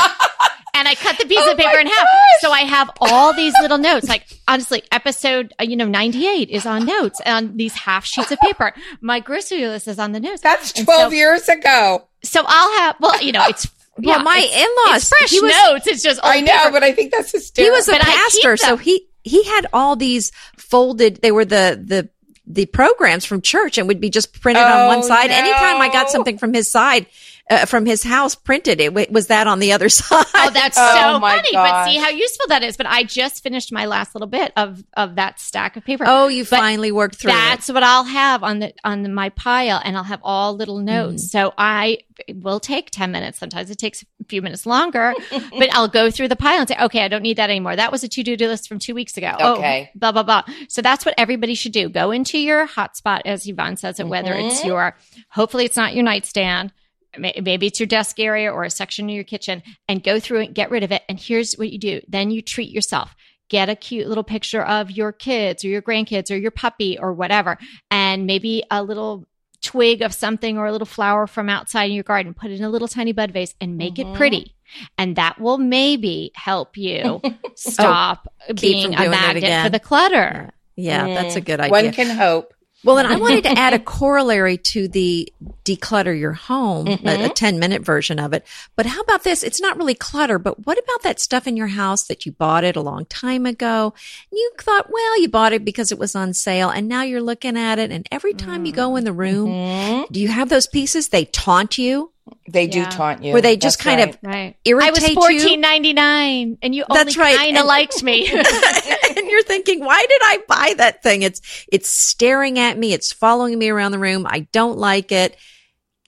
And 0.72 0.86
I 0.88 0.94
cut 0.94 1.18
the 1.18 1.26
piece 1.26 1.38
Oh 1.42 1.52
of 1.52 1.58
paper 1.58 1.78
in 1.78 1.86
half. 1.88 1.96
gosh. 1.96 2.40
So 2.40 2.52
I 2.52 2.60
have 2.60 2.90
all 3.00 3.34
these 3.34 3.52
little 3.60 3.76
notes. 3.76 4.08
Like, 4.08 4.24
honestly, 4.48 4.82
episode, 4.92 5.52
uh, 5.60 5.64
you 5.64 5.76
know, 5.76 5.86
98 5.86 6.48
is 6.48 6.64
on 6.64 6.86
notes 6.86 7.20
on 7.26 7.56
these 7.56 7.74
half 7.74 8.06
sheets 8.06 8.30
of 8.32 8.38
paper. 8.38 8.72
My 9.00 9.20
grocery 9.20 9.66
list 9.66 9.88
is 9.88 9.98
on 9.98 10.12
the 10.12 10.20
notes. 10.20 10.40
That's 10.40 10.72
12 10.72 10.86
so- 10.86 11.08
years 11.10 11.48
ago. 11.48 12.06
So 12.22 12.42
I'll 12.46 12.78
have, 12.78 12.96
well, 13.00 13.20
you 13.22 13.32
know, 13.32 13.44
it's, 13.48 13.66
well, 13.98 14.16
yeah, 14.18 14.22
my 14.22 14.36
in-laws, 14.38 15.08
fresh 15.08 15.30
he 15.30 15.40
was, 15.40 15.52
notes. 15.66 15.86
It's 15.86 16.02
just 16.02 16.20
old 16.24 16.32
I 16.32 16.40
know, 16.40 16.56
paper. 16.56 16.70
but 16.72 16.82
I 16.82 16.92
think 16.92 17.12
that's 17.12 17.32
he 17.56 17.70
was 17.70 17.88
a 17.88 17.92
But 17.92 18.00
pastor, 18.02 18.56
so 18.56 18.76
he 18.78 19.06
he 19.22 19.42
had 19.44 19.66
all 19.74 19.96
these 19.96 20.30
folded. 20.56 21.16
They 21.16 21.32
were 21.32 21.44
the 21.44 21.82
the 21.82 22.08
the 22.46 22.66
programs 22.66 23.24
from 23.26 23.42
church 23.42 23.76
and 23.78 23.88
would 23.88 24.00
be 24.00 24.08
just 24.10 24.40
printed 24.40 24.62
on 24.62 24.86
one 24.86 25.02
side. 25.02 25.30
Anytime 25.30 25.80
I 25.82 25.88
got 25.92 26.08
something 26.10 26.38
from 26.38 26.52
his 26.54 26.70
side, 26.70 27.06
uh, 27.48 27.64
from 27.66 27.86
his 27.86 28.02
house 28.02 28.34
printed, 28.34 28.80
it 28.80 28.92
was 29.12 29.26
that 29.28 29.46
on 29.46 29.58
the 29.60 29.72
other 29.72 29.88
side. 29.88 30.24
Oh, 30.34 30.50
that's 30.52 30.76
Oh, 30.78 31.14
so 31.14 31.18
my 31.20 31.36
funny. 31.36 31.48
But 31.52 31.84
see 31.86 31.96
how 31.98 32.08
useful 32.10 32.46
that 32.48 32.62
is. 32.62 32.76
But 32.76 32.86
I 32.86 33.04
just 33.04 33.42
finished 33.42 33.72
my 33.72 33.86
last 33.86 34.14
little 34.14 34.28
bit 34.28 34.52
of 34.56 34.82
of 34.94 35.16
that 35.16 35.40
stack 35.40 35.76
of 35.76 35.84
paper. 35.84 36.04
oh, 36.06 36.28
you 36.28 36.44
But 36.44 36.58
finally 36.58 36.92
worked 36.92 37.16
through 37.16 37.32
it. 37.32 37.34
That's 37.34 37.68
what 37.70 37.82
I'll 37.82 38.04
have 38.04 38.42
on 38.42 38.58
the 38.60 38.72
on 38.84 39.02
the, 39.02 39.08
my 39.08 39.30
pile, 39.30 39.80
and 39.84 39.96
I'll 39.96 40.04
have 40.04 40.20
all 40.22 40.54
little 40.54 40.76
Mm-hmm. 40.76 40.84
notes. 40.86 41.30
So 41.30 41.52
I 41.58 41.98
will 42.34 42.60
take 42.60 42.90
ten 42.90 43.10
minutes. 43.12 43.38
Sometimes 43.38 43.70
it 43.70 43.78
takes 43.78 44.02
a 44.02 44.24
few 44.28 44.42
minutes 44.42 44.66
longer, 44.66 45.14
but 45.30 45.74
I'll 45.74 45.88
go 45.88 46.10
through 46.10 46.28
the 46.28 46.36
pile 46.36 46.60
and 46.60 46.68
say, 46.68 46.76
okay, 46.80 47.02
I 47.04 47.08
don't 47.08 47.22
need 47.22 47.36
that 47.38 47.50
anymore. 47.50 47.76
That 47.76 47.90
was 47.92 48.02
a 48.04 48.08
to 48.08 48.22
do 48.22 48.36
list 48.48 48.68
from 48.68 48.78
two 48.78 48.94
weeks 48.94 49.16
ago. 49.16 49.34
Okay. 49.40 49.90
Oh, 49.92 49.98
blah 49.98 50.12
blah 50.12 50.22
blah. 50.22 50.42
So 50.68 50.82
that's 50.82 51.04
what 51.04 51.14
everybody 51.18 51.54
should 51.54 51.72
do. 51.72 51.88
Go 51.88 52.10
into 52.10 52.38
your 52.38 52.66
hotspot, 52.66 53.22
as 53.24 53.46
Yvonne 53.48 53.76
says 53.76 53.98
it. 54.00 54.06
Whether 54.08 54.34
it's 54.34 54.60
Mhm. 54.60 54.66
your, 54.66 54.96
hopefully 55.30 55.64
it's 55.64 55.76
not 55.76 55.94
your 55.94 56.04
nightstand. 56.04 56.72
May- 57.18 57.40
Maybe 57.42 57.66
it's 57.66 57.80
your 57.80 57.86
desk 57.86 58.18
area 58.20 58.50
or 58.52 58.64
a 58.64 58.70
section 58.70 59.08
of 59.08 59.14
your 59.14 59.24
kitchen, 59.24 59.62
and 59.88 60.02
go 60.02 60.20
through 60.20 60.42
it, 60.42 60.54
get 60.54 60.70
rid 60.70 60.82
of 60.84 60.92
it. 60.92 61.02
And 61.08 61.18
here's 61.18 61.54
what 61.54 61.70
you 61.70 61.78
do: 61.78 62.00
then 62.08 62.30
you 62.30 62.42
treat 62.42 62.70
yourself 62.70 63.14
get 63.48 63.68
a 63.68 63.74
cute 63.74 64.06
little 64.06 64.22
picture 64.22 64.62
of 64.62 64.92
your 64.92 65.10
kids 65.10 65.64
or 65.64 65.68
your 65.68 65.82
grandkids 65.82 66.30
or 66.30 66.36
your 66.36 66.52
puppy 66.52 66.96
or 66.96 67.12
whatever, 67.12 67.58
and 67.90 68.24
maybe 68.24 68.62
a 68.70 68.80
little 68.80 69.26
twig 69.60 70.02
of 70.02 70.14
something 70.14 70.56
or 70.56 70.66
a 70.66 70.72
little 70.72 70.86
flower 70.86 71.26
from 71.26 71.48
outside 71.48 71.86
in 71.86 71.92
your 71.92 72.04
garden. 72.04 72.32
Put 72.32 72.52
it 72.52 72.58
in 72.60 72.64
a 72.64 72.70
little 72.70 72.86
tiny 72.86 73.10
bud 73.10 73.32
vase 73.32 73.52
and 73.60 73.76
make 73.76 73.94
Mhm. 73.96 74.12
it 74.12 74.14
pretty. 74.14 74.54
And 74.96 75.16
that 75.16 75.40
will 75.40 75.58
maybe 75.58 76.30
help 76.36 76.76
you 76.76 77.20
stop 77.56 78.28
being 78.60 78.94
a 78.94 79.10
magnet 79.10 79.64
for 79.64 79.68
the 79.70 79.80
clutter. 79.80 80.52
yeah, 80.76 81.08
that's 81.08 81.34
a 81.34 81.40
Mm, 81.40 81.44
good 81.46 81.58
idea. 81.60 81.70
One 81.72 81.92
can 81.92 82.10
hope. 82.16 82.54
Well, 82.82 82.98
and 82.98 83.06
I 83.06 83.16
wanted 83.16 83.44
to 83.44 83.58
add 83.58 83.74
a 83.74 83.78
corollary 83.78 84.56
to 84.58 84.88
the 84.88 85.30
declutter 85.64 86.18
your 86.18 86.32
home, 86.32 86.88
a, 86.88 87.26
a 87.26 87.28
10 87.28 87.58
minute 87.58 87.82
version 87.82 88.18
of 88.18 88.32
it. 88.32 88.46
But 88.76 88.86
how 88.86 89.00
about 89.02 89.22
this? 89.22 89.42
It's 89.42 89.60
not 89.60 89.76
really 89.76 89.94
clutter, 89.94 90.38
but 90.38 90.66
what 90.66 90.78
about 90.78 91.02
that 91.02 91.20
stuff 91.20 91.46
in 91.46 91.56
your 91.56 91.66
house 91.66 92.04
that 92.04 92.24
you 92.24 92.32
bought 92.32 92.64
it 92.64 92.76
a 92.76 92.80
long 92.80 93.04
time 93.04 93.44
ago? 93.44 93.92
And 94.30 94.38
you 94.38 94.50
thought, 94.58 94.90
well, 94.90 95.20
you 95.20 95.28
bought 95.28 95.52
it 95.52 95.64
because 95.64 95.92
it 95.92 95.98
was 95.98 96.14
on 96.14 96.32
sale 96.32 96.70
and 96.70 96.88
now 96.88 97.02
you're 97.02 97.20
looking 97.22 97.56
at 97.58 97.78
it. 97.78 97.90
And 97.90 98.06
every 98.10 98.32
time 98.34 98.64
you 98.64 98.72
go 98.72 98.96
in 98.96 99.04
the 99.04 99.12
room, 99.12 99.48
Mhm. 99.48 100.08
do 100.10 100.20
you 100.20 100.28
have 100.28 100.48
those 100.48 100.66
pieces? 100.66 101.08
They 101.08 101.26
taunt 101.26 101.76
you 101.76 102.12
They 102.48 102.66
do 102.66 102.84
taunt 102.86 103.22
you. 103.22 103.32
where 103.32 103.42
they 103.42 103.56
just 103.56 103.78
That's 103.78 103.84
kind 103.84 104.16
right. 104.22 104.54
of 104.54 104.66
Right. 104.74 104.82
I 104.86 104.90
was 104.90 105.06
fourteen 105.10 105.60
ninety 105.60 105.92
nine, 105.92 106.58
and 106.62 106.74
you 106.74 106.84
That's 106.88 107.16
only 107.16 107.30
right. 107.32 107.36
kind 107.36 107.58
of 107.58 107.66
liked 107.66 108.02
me. 108.02 108.28
and 108.32 109.28
you're 109.28 109.42
thinking, 109.42 109.80
why 109.84 110.04
did 110.08 110.20
I 110.22 110.38
buy 110.48 110.74
that 110.78 111.02
thing? 111.02 111.22
It's, 111.22 111.40
it's 111.70 111.90
staring 112.10 112.58
at 112.58 112.76
me. 112.78 112.92
It's 112.92 113.12
following 113.12 113.58
me 113.58 113.68
around 113.68 113.92
the 113.92 113.98
room. 113.98 114.26
I 114.28 114.48
don't 114.52 114.78
like 114.78 115.12
it. 115.12 115.36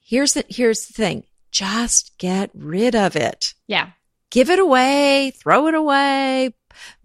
Here's 0.04 0.32
the, 0.34 0.44
here's 0.48 0.86
the 0.86 0.92
thing. 0.94 1.24
Just 1.50 2.12
get 2.18 2.50
rid 2.54 2.94
of 2.94 3.16
it. 3.16 3.54
yeah. 3.66 3.90
Give 4.30 4.48
it 4.48 4.58
away, 4.58 5.30
throw 5.42 5.66
it 5.66 5.74
away, 5.74 6.54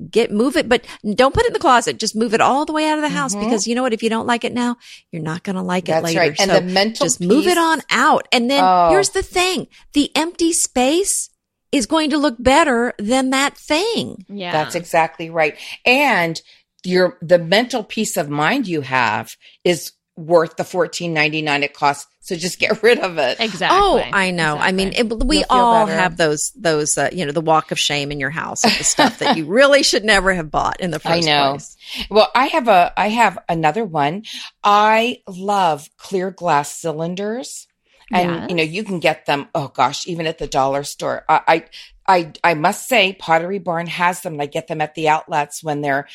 get, 0.09 0.31
move 0.31 0.55
it, 0.57 0.67
but 0.69 0.85
don't 1.15 1.33
put 1.33 1.43
it 1.43 1.47
in 1.47 1.53
the 1.53 1.59
closet. 1.59 1.97
Just 1.99 2.15
move 2.15 2.33
it 2.33 2.41
all 2.41 2.65
the 2.65 2.73
way 2.73 2.87
out 2.87 2.97
of 2.97 3.01
the 3.01 3.09
house 3.09 3.35
Mhm. 3.35 3.43
because 3.45 3.67
you 3.67 3.75
know 3.75 3.83
what? 3.83 3.93
If 3.93 4.03
you 4.03 4.09
don't 4.09 4.27
like 4.27 4.43
it 4.43 4.53
now, 4.53 4.77
you're 5.11 5.21
not 5.21 5.43
going 5.43 5.55
to 5.55 5.61
like 5.61 5.85
it 5.85 5.93
That's 5.93 6.05
later. 6.05 6.19
right. 6.19 6.35
And 6.39 6.51
So 6.51 6.59
the 6.59 6.65
mental 6.65 7.05
just 7.05 7.19
move 7.21 7.47
it 7.47 7.57
on 7.57 7.81
out. 7.89 8.27
And 8.31 8.49
then 8.49 8.63
Oh. 8.63 8.89
here's 8.89 9.09
the 9.09 9.23
thing. 9.23 9.67
The 9.93 10.11
empty 10.15 10.53
space 10.53 11.29
is 11.71 11.85
going 11.85 12.09
to 12.11 12.17
look 12.17 12.35
better 12.39 12.93
than 12.97 13.29
that 13.31 13.57
thing. 13.57 14.25
Yeah. 14.29 14.51
That's 14.51 14.75
exactly 14.75 15.29
right. 15.29 15.55
And 15.85 16.39
your 16.83 17.17
the 17.21 17.39
mental 17.39 17.83
peace 17.83 18.15
of 18.15 18.29
mind 18.29 18.67
you 18.67 18.81
have 18.81 19.29
is 19.65 19.91
worth 20.17 20.57
the 20.57 20.63
fourteen 20.65 21.13
ninety 21.13 21.41
nine 21.41 21.63
it 21.63 21.73
costs. 21.73 22.07
So 22.19 22.35
just 22.35 22.59
get 22.59 22.83
rid 22.83 22.99
of 22.99 23.17
it. 23.17 23.39
exactly. 23.39 23.79
Oh, 23.79 23.99
I 24.11 24.31
know. 24.31 24.57
I 24.57 24.73
mean, 24.73 24.91
it, 24.93 25.03
we 25.25 25.45
all 25.49 25.85
better. 25.85 25.97
have 25.97 26.17
those, 26.17 26.51
those, 26.57 26.97
uh, 26.97 27.09
you 27.13 27.25
know, 27.25 27.31
the 27.31 27.39
walk 27.39 27.71
of 27.71 27.79
shame 27.79 28.11
in 28.11 28.19
your 28.19 28.31
house 28.31 28.65
of 28.65 28.77
the 28.77 28.83
stuff 28.83 29.19
that 29.19 29.37
you 29.37 29.45
really 29.47 29.81
should 29.81 30.03
never 30.03 30.33
have 30.33 30.51
bought 30.51 30.81
in 30.81 30.91
the 30.91 30.99
first 30.99 31.05
place. 31.21 31.27
I 31.27 31.29
know. 31.29 31.51
place. 31.51 31.77
Well, 32.09 32.29
I 32.35 32.47
have 32.47 32.67
a 32.67 32.91
I 32.97 33.07
have 33.09 33.37
another 33.47 33.85
one. 33.85 34.23
I 34.63 35.21
love 35.27 35.87
clear 35.97 36.31
glass 36.31 36.73
cylinders. 36.73 37.67
And 38.11 38.31
Yes. 38.35 38.49
you 38.49 38.55
know, 38.55 38.63
you 38.63 38.83
can 38.83 38.99
get 38.99 39.25
them, 39.25 39.47
oh 39.53 39.67
gosh, 39.69 40.07
even 40.07 40.27
at 40.27 40.37
the 40.37 40.47
dollar 40.47 40.83
store. 40.83 41.23
I 41.29 41.41
I 41.47 41.65
I, 42.09 42.31
I 42.43 42.53
must 42.55 42.87
say 42.87 43.13
Pottery 43.13 43.59
Barn 43.59 43.87
has 43.87 44.21
them. 44.21 44.33
and 44.33 44.41
I 44.41 44.45
get 44.47 44.67
them 44.67 44.81
at 44.81 44.95
the 44.95 45.09
outlets 45.09 45.63
when 45.63 45.81
they're 45.81 46.07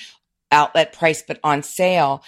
outlet 0.50 0.92
price 0.92 1.22
but 1.26 1.38
on 1.44 1.62
sale. 1.62 2.22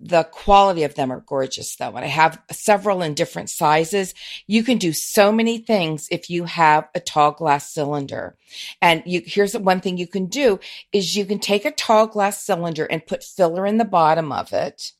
The 0.00 0.24
quality 0.24 0.82
of 0.84 0.94
them 0.94 1.12
are 1.12 1.20
gorgeous 1.20 1.76
though. 1.76 1.94
And 1.94 2.04
I 2.04 2.08
have 2.08 2.40
several 2.50 3.02
in 3.02 3.14
different 3.14 3.50
sizes. 3.50 4.14
You 4.46 4.62
can 4.62 4.78
do 4.78 4.92
so 4.92 5.32
many 5.32 5.58
things 5.58 6.08
if 6.10 6.30
you 6.30 6.44
have 6.44 6.88
a 6.94 7.00
tall 7.00 7.32
glass 7.32 7.72
cylinder. 7.72 8.36
And 8.80 9.02
you 9.06 9.22
here's 9.24 9.56
one 9.56 9.80
thing 9.80 9.98
you 9.98 10.06
can 10.06 10.26
do 10.26 10.60
is 10.92 11.16
you 11.16 11.24
can 11.24 11.38
take 11.38 11.64
a 11.64 11.70
tall 11.72 12.06
glass 12.06 12.44
cylinder 12.44 12.84
and 12.84 13.06
put 13.06 13.24
filler 13.24 13.66
in 13.66 13.78
the 13.78 13.84
bottom 13.84 14.32
of 14.32 14.52
it. 14.52 14.92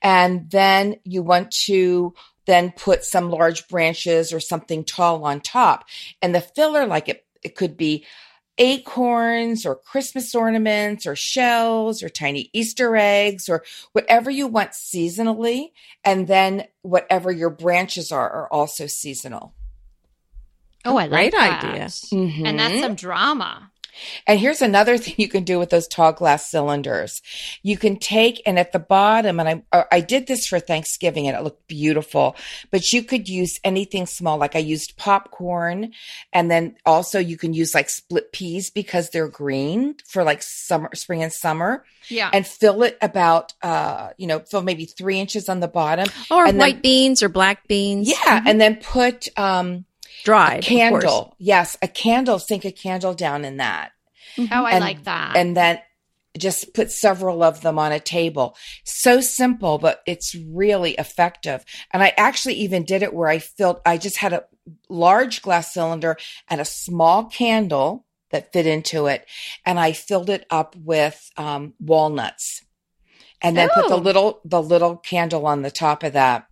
And 0.00 0.50
then 0.50 0.96
you 1.04 1.22
want 1.22 1.50
to 1.66 2.14
then 2.46 2.72
put 2.72 3.04
some 3.04 3.30
large 3.30 3.68
branches 3.68 4.32
or 4.32 4.40
something 4.40 4.84
tall 4.84 5.24
on 5.24 5.40
top. 5.40 5.84
And 6.20 6.34
the 6.34 6.40
filler, 6.40 6.86
like 6.86 7.08
it, 7.08 7.24
it 7.42 7.54
could 7.54 7.76
be 7.76 8.04
acorns 8.58 9.64
or 9.66 9.74
Christmas 9.74 10.34
ornaments 10.34 11.06
or 11.06 11.16
shells 11.16 12.02
or 12.02 12.08
tiny 12.08 12.50
Easter 12.52 12.94
eggs 12.96 13.48
or 13.48 13.64
whatever 13.92 14.30
you 14.30 14.46
want 14.46 14.72
seasonally. 14.72 15.72
And 16.04 16.26
then 16.28 16.66
whatever 16.82 17.32
your 17.32 17.50
branches 17.50 18.12
are 18.12 18.30
are 18.30 18.48
also 18.52 18.86
seasonal. 18.86 19.54
oh, 20.84 20.96
I 20.96 21.08
Great 21.08 21.32
like 21.32 21.60
that. 21.60 21.64
idea. 21.64 21.84
Mm-hmm. 21.86 22.46
And 22.46 22.58
that's 22.58 22.80
some 22.80 22.94
drama. 22.94 23.71
And 24.26 24.38
here's 24.40 24.62
another 24.62 24.96
thing 25.02 25.14
you 25.18 25.28
can 25.28 25.44
do 25.44 25.58
with 25.58 25.70
those 25.70 25.88
tall 25.88 26.12
glass 26.12 26.50
cylinders. 26.50 27.22
You 27.62 27.76
can 27.76 27.98
take 27.98 28.42
and 28.46 28.58
at 28.58 28.72
the 28.72 28.78
bottom, 28.78 29.38
and 29.40 29.48
I 29.48 29.62
uh, 29.72 29.84
I 29.90 30.00
did 30.00 30.26
this 30.26 30.46
for 30.46 30.58
Thanksgiving 30.60 31.28
and 31.28 31.36
it 31.36 31.42
looked 31.42 31.68
beautiful. 31.68 32.36
But 32.70 32.92
you 32.92 33.02
could 33.02 33.28
use 33.28 33.58
anything 33.64 34.06
small, 34.06 34.38
like 34.38 34.56
I 34.56 34.60
used 34.60 34.96
popcorn, 34.96 35.92
and 36.32 36.50
then 36.50 36.76
also 36.86 37.18
you 37.18 37.36
can 37.36 37.52
use 37.54 37.74
like 37.74 37.88
split 37.90 38.32
peas 38.32 38.70
because 38.70 39.10
they're 39.10 39.28
green 39.28 39.96
for 40.06 40.24
like 40.24 40.42
summer, 40.42 40.90
spring 40.94 41.22
and 41.22 41.32
summer, 41.32 41.84
Yeah. 42.08 42.30
and 42.32 42.46
fill 42.46 42.82
it 42.82 42.98
about 43.02 43.52
uh 43.62 44.10
you 44.16 44.26
know 44.26 44.40
fill 44.40 44.62
maybe 44.62 44.84
three 44.86 45.18
inches 45.18 45.48
on 45.48 45.60
the 45.60 45.68
bottom. 45.68 46.08
Or 46.30 46.44
And 46.46 46.54
then- 46.54 46.58
white 46.58 46.82
beans 46.82 47.22
or 47.22 47.28
black 47.28 47.66
beans. 47.68 48.08
Yeah, 48.08 48.42
and 48.46 48.60
then 48.60 48.76
put 48.76 49.28
um 49.38 49.84
Dried. 50.24 50.54
a 50.54 50.58
of 50.58 50.64
course. 50.90 51.02
candle. 51.04 51.36
Yes, 51.38 51.76
a 51.82 51.88
candle. 51.88 52.38
Sink 52.38 52.64
a 52.64 52.72
candle 52.72 53.14
down 53.14 53.44
in 53.44 53.56
that. 53.58 53.92
oh, 54.38 54.46
I 54.50 54.72
and- 54.72 54.80
like 54.80 55.04
that. 55.04 55.36
and 55.36 55.56
then 55.56 55.80
just 56.38 56.72
put 56.72 56.90
several 56.90 57.42
of 57.42 57.60
them 57.60 57.78
on 57.78 57.92
a 57.92 58.00
table. 58.00 58.56
So 58.84 59.20
simple, 59.20 59.76
but 59.76 60.00
it's 60.06 60.34
really 60.34 60.92
effective. 60.92 61.62
And 61.92 62.02
I 62.02 62.14
actually 62.16 62.54
even 62.54 62.84
did 62.84 63.02
it 63.02 63.12
where 63.12 63.28
I 63.28 63.38
filled, 63.38 63.80
I 63.84 63.98
just 63.98 64.16
had 64.16 64.32
a 64.32 64.44
large 64.88 65.42
glass 65.42 65.74
cylinder 65.74 66.16
and 66.48 66.58
a 66.58 66.64
small 66.64 67.26
candle 67.26 68.06
that 68.30 68.50
fit 68.50 68.66
into 68.66 69.08
it. 69.08 69.26
And 69.66 69.78
I 69.78 69.92
filled 69.92 70.30
it 70.30 70.46
up 70.48 70.74
with 70.74 71.30
um, 71.36 71.74
walnuts 71.78 72.62
and 73.42 73.54
then 73.54 73.68
put 73.74 73.88
the 73.88 73.96
Oh. 73.96 73.98
little, 73.98 74.40
the 74.46 74.62
little 74.62 74.96
candle 74.96 75.46
on 75.46 75.60
the 75.60 75.70
top 75.70 76.02
of 76.02 76.14
that. 76.14 76.46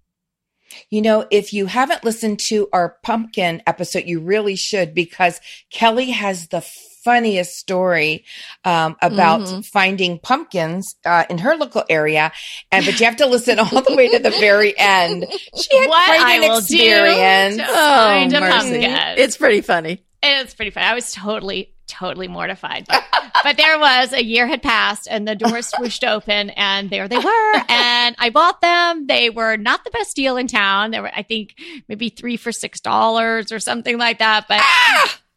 You 0.91 1.03
know, 1.03 1.27
if 1.31 1.53
you 1.53 1.67
haven't 1.67 2.05
listened 2.05 2.39
to 2.49 2.69
our 2.73 2.97
pumpkin 3.03 3.63
episode, 3.67 4.05
you 4.07 4.21
really 4.21 4.57
should 4.57 4.95
because 4.95 5.41
Kelly 5.71 6.11
has 6.11 6.49
the 6.49 6.61
funniest 7.05 7.57
story 7.57 8.25
um, 8.65 8.95
about 9.01 9.41
Mhm. 9.41 9.65
finding 9.65 10.19
pumpkins 10.19 10.97
uh, 11.07 11.25
in 11.31 11.39
her 11.39 11.57
local 11.57 11.83
area, 11.89 12.31
and 12.71 12.85
but 12.85 13.01
you 13.01 13.07
have 13.07 13.17
to 13.17 13.27
listen 13.27 13.59
all 13.59 13.81
the 13.83 13.95
way 13.97 14.09
to 14.11 14.19
the 14.19 14.31
very 14.31 14.75
end. 14.79 15.25
She 15.57 15.79
had 15.79 15.89
What 15.89 16.05
quite 16.07 16.21
I 16.21 16.35
an 16.45 16.59
experience. 16.59 17.57
to- 17.57 17.67
Oh, 17.69 18.11
a 18.23 18.29
mercy. 18.41 18.61
pumpkin. 18.81 19.15
It's 19.19 19.37
pretty 19.39 19.63
funny. 19.63 20.03
It's 20.23 20.53
pretty 20.53 20.71
funny. 20.71 20.87
I 20.87 20.95
was 20.95 21.13
totally, 21.13 21.73
totally 21.91 22.29
mortified. 22.29 22.87
But, 22.89 23.05
but 23.43 23.57
there 23.57 23.79
was 23.79 24.13
a 24.13 24.25
year 24.25 24.47
had 24.47 24.63
passed 24.63 25.09
and 25.11 25.27
the 25.27 25.35
door 25.35 25.59
swooshed 25.59 26.09
open 26.09 26.51
and 26.51 26.89
there 26.89 27.09
they 27.09 27.19
were. 27.19 27.55
And 27.69 28.17
I 28.19 28.31
bought 28.33 28.61
them. 28.61 29.07
They 29.07 29.31
were 29.31 29.57
not 29.57 29.85
the 29.85 29.91
best 29.91 30.17
deal 30.17 30.37
in 30.37 30.47
town. 30.47 30.93
They 30.93 31.01
were, 31.01 31.11
I 31.15 31.23
think, 31.23 31.55
maybe 31.89 32.09
three 32.09 32.37
for 32.37 32.53
six 32.53 32.81
dollars 32.81 33.53
or 33.53 33.59
something 33.59 33.99
like 33.99 34.19
that. 34.19 34.47
But 34.49 34.63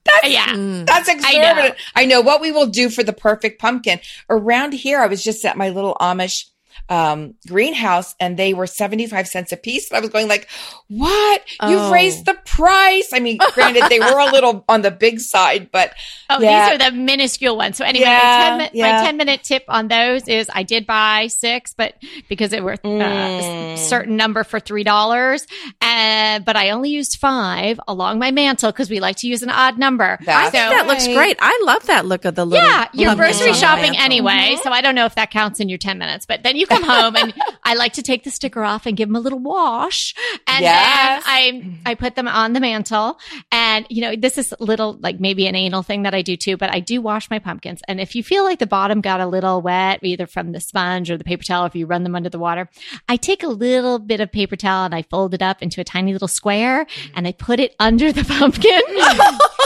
that's 0.06 0.30
yeah. 0.30 0.48
Mm. 0.48 0.86
That's 0.86 1.08
know. 1.08 1.14
exorbitant. 1.16 1.76
I 1.96 2.06
know. 2.06 2.22
what 2.22 2.42
we 2.42 2.52
will 2.52 2.68
do 2.68 2.90
for 2.90 3.04
the 3.04 3.14
perfect 3.14 3.60
pumpkin. 3.60 4.00
Around 4.30 4.74
here, 4.74 5.00
I 5.00 5.08
was 5.08 5.24
just 5.24 5.44
at 5.46 5.58
my 5.58 5.70
little 5.70 5.96
Amish 6.00 6.46
um, 6.90 7.34
greenhouse 7.48 8.14
and 8.20 8.38
they 8.38 8.54
were 8.54 8.68
75 8.68 9.28
cents 9.28 9.52
a 9.52 9.58
piece. 9.58 9.90
And 9.90 9.98
I 9.98 10.02
was 10.02 10.10
going 10.10 10.28
like, 10.28 10.48
what? 10.90 11.42
You've 11.62 11.80
Oh. 11.82 11.92
raised 11.92 12.26
the 12.26 12.36
price. 12.46 13.10
I 13.14 13.20
mean, 13.20 13.40
granted, 13.54 13.84
they 13.90 14.00
were 14.00 14.20
a 14.20 14.26
little 14.32 14.64
on 14.68 14.82
the 14.82 14.92
big 14.92 15.20
side, 15.20 15.70
but 15.72 15.94
Oh, 16.30 16.40
Yeah. 16.42 16.70
these 16.70 16.76
are 16.82 16.92
the 16.92 16.96
minuscule 16.98 17.56
ones. 17.58 17.78
So 17.78 17.86
anyway, 17.86 18.06
Yeah, 18.06 18.56
my, 18.58 18.66
10, 18.68 18.70
yeah. 18.74 18.98
my 19.02 19.06
10 19.06 19.18
minute 19.18 19.44
tip 19.44 19.64
on 19.68 19.88
those 19.88 20.28
is 20.28 20.50
I 20.54 20.64
did 20.64 20.86
buy 20.86 21.28
six, 21.28 21.74
but 21.76 21.96
because 22.30 22.54
it 22.54 22.64
were 22.64 22.74
uh, 22.74 22.78
Mm. 22.84 23.74
a 23.74 23.78
certain 23.78 24.18
number 24.18 24.44
for 24.44 24.60
$3. 24.60 25.46
And, 25.82 26.44
but 26.46 26.56
I 26.56 26.72
only 26.72 26.90
used 26.90 27.18
five 27.20 27.80
along 27.88 28.20
my 28.20 28.32
mantle 28.32 28.72
because 28.72 28.90
we 28.90 29.00
like 29.00 29.16
to 29.18 29.28
use 29.28 29.42
an 29.44 29.50
odd 29.50 29.78
number. 29.78 30.18
I 30.22 30.26
That's 30.26 30.52
think 30.52 30.64
So- 30.64 30.70
that 30.70 30.88
looks 30.88 31.08
great. 31.08 31.38
I 31.42 31.62
love 31.66 31.86
that 31.88 32.06
look 32.06 32.26
of 32.26 32.36
the 32.36 32.46
little. 32.46 32.68
yeah, 32.68 32.88
you're 32.94 33.16
grocery 33.16 33.48
on 33.48 33.54
the 33.54 33.60
shopping 33.60 33.92
mantle. 33.94 34.02
anyway, 34.06 34.58
so 34.64 34.72
I 34.72 34.82
don't 34.82 34.96
know 34.96 35.06
if 35.06 35.16
that 35.16 35.32
counts 35.32 35.60
in 35.60 35.70
your 35.70 35.78
10 35.78 35.98
minutes. 35.98 36.26
But 36.26 36.44
then 36.44 36.56
you 36.56 36.66
come 36.74 36.84
home 36.84 37.16
and 37.16 37.34
I 37.64 37.76
like 37.76 37.94
to 37.94 38.02
take 38.04 38.24
the 38.24 38.32
sticker 38.32 38.64
off 38.64 38.86
and 38.86 38.96
give 38.98 39.10
them 39.10 39.16
a 39.16 39.20
little 39.20 39.40
wash. 39.40 40.14
And 40.48 40.64
Yes. 40.64 41.24
then 41.26 41.80
I 41.86 41.92
I 41.92 41.96
put 41.96 42.16
them 42.16 42.28
on 42.28 42.54
the 42.54 42.60
mantle. 42.60 43.20
And 43.52 43.86
you 43.90 44.02
know, 44.02 44.16
this 44.16 44.38
is 44.38 44.54
a 44.60 44.64
little 44.64 44.98
like 45.02 45.20
maybe 45.20 45.48
an 45.48 45.56
anal 45.56 45.84
thing 45.84 46.04
that 46.04 46.14
I 46.14 46.22
do 46.22 46.36
too, 46.38 46.58
but 46.58 46.70
I 46.72 46.80
do 46.80 47.02
wash 47.02 47.30
my 47.30 47.40
pumpkins. 47.40 47.82
And 47.88 48.00
if 48.00 48.16
you 48.16 48.24
feel 48.24 48.44
like 48.44 48.60
the 48.60 48.68
bottom 48.68 49.02
got 49.02 49.22
a 49.22 49.28
little 49.28 49.62
wet, 49.62 50.00
either 50.04 50.28
from 50.28 50.52
the 50.52 50.60
sponge 50.60 51.10
or 51.12 51.18
the 51.18 51.24
paper 51.24 51.44
towel, 51.44 51.66
if 51.66 51.76
you 51.76 51.86
run 51.86 52.04
them 52.04 52.16
under 52.16 52.30
the 52.30 52.40
water, 52.40 52.70
I 53.08 53.18
take 53.18 53.44
a 53.44 53.48
little 53.48 54.00
bit 54.00 54.20
of 54.20 54.32
paper 54.32 54.56
towel 54.56 54.86
and 54.86 54.96
I 54.96 55.04
fold 55.04 55.34
it 55.34 55.42
up 55.42 55.62
into 55.62 55.82
a 55.82 55.84
tiny 55.84 56.14
little 56.14 56.28
square 56.28 56.86
and 57.16 57.28
I 57.28 57.32
put 57.32 57.60
it 57.60 57.76
under 57.80 58.12
the 58.12 58.24
pumpkin. 58.24 58.82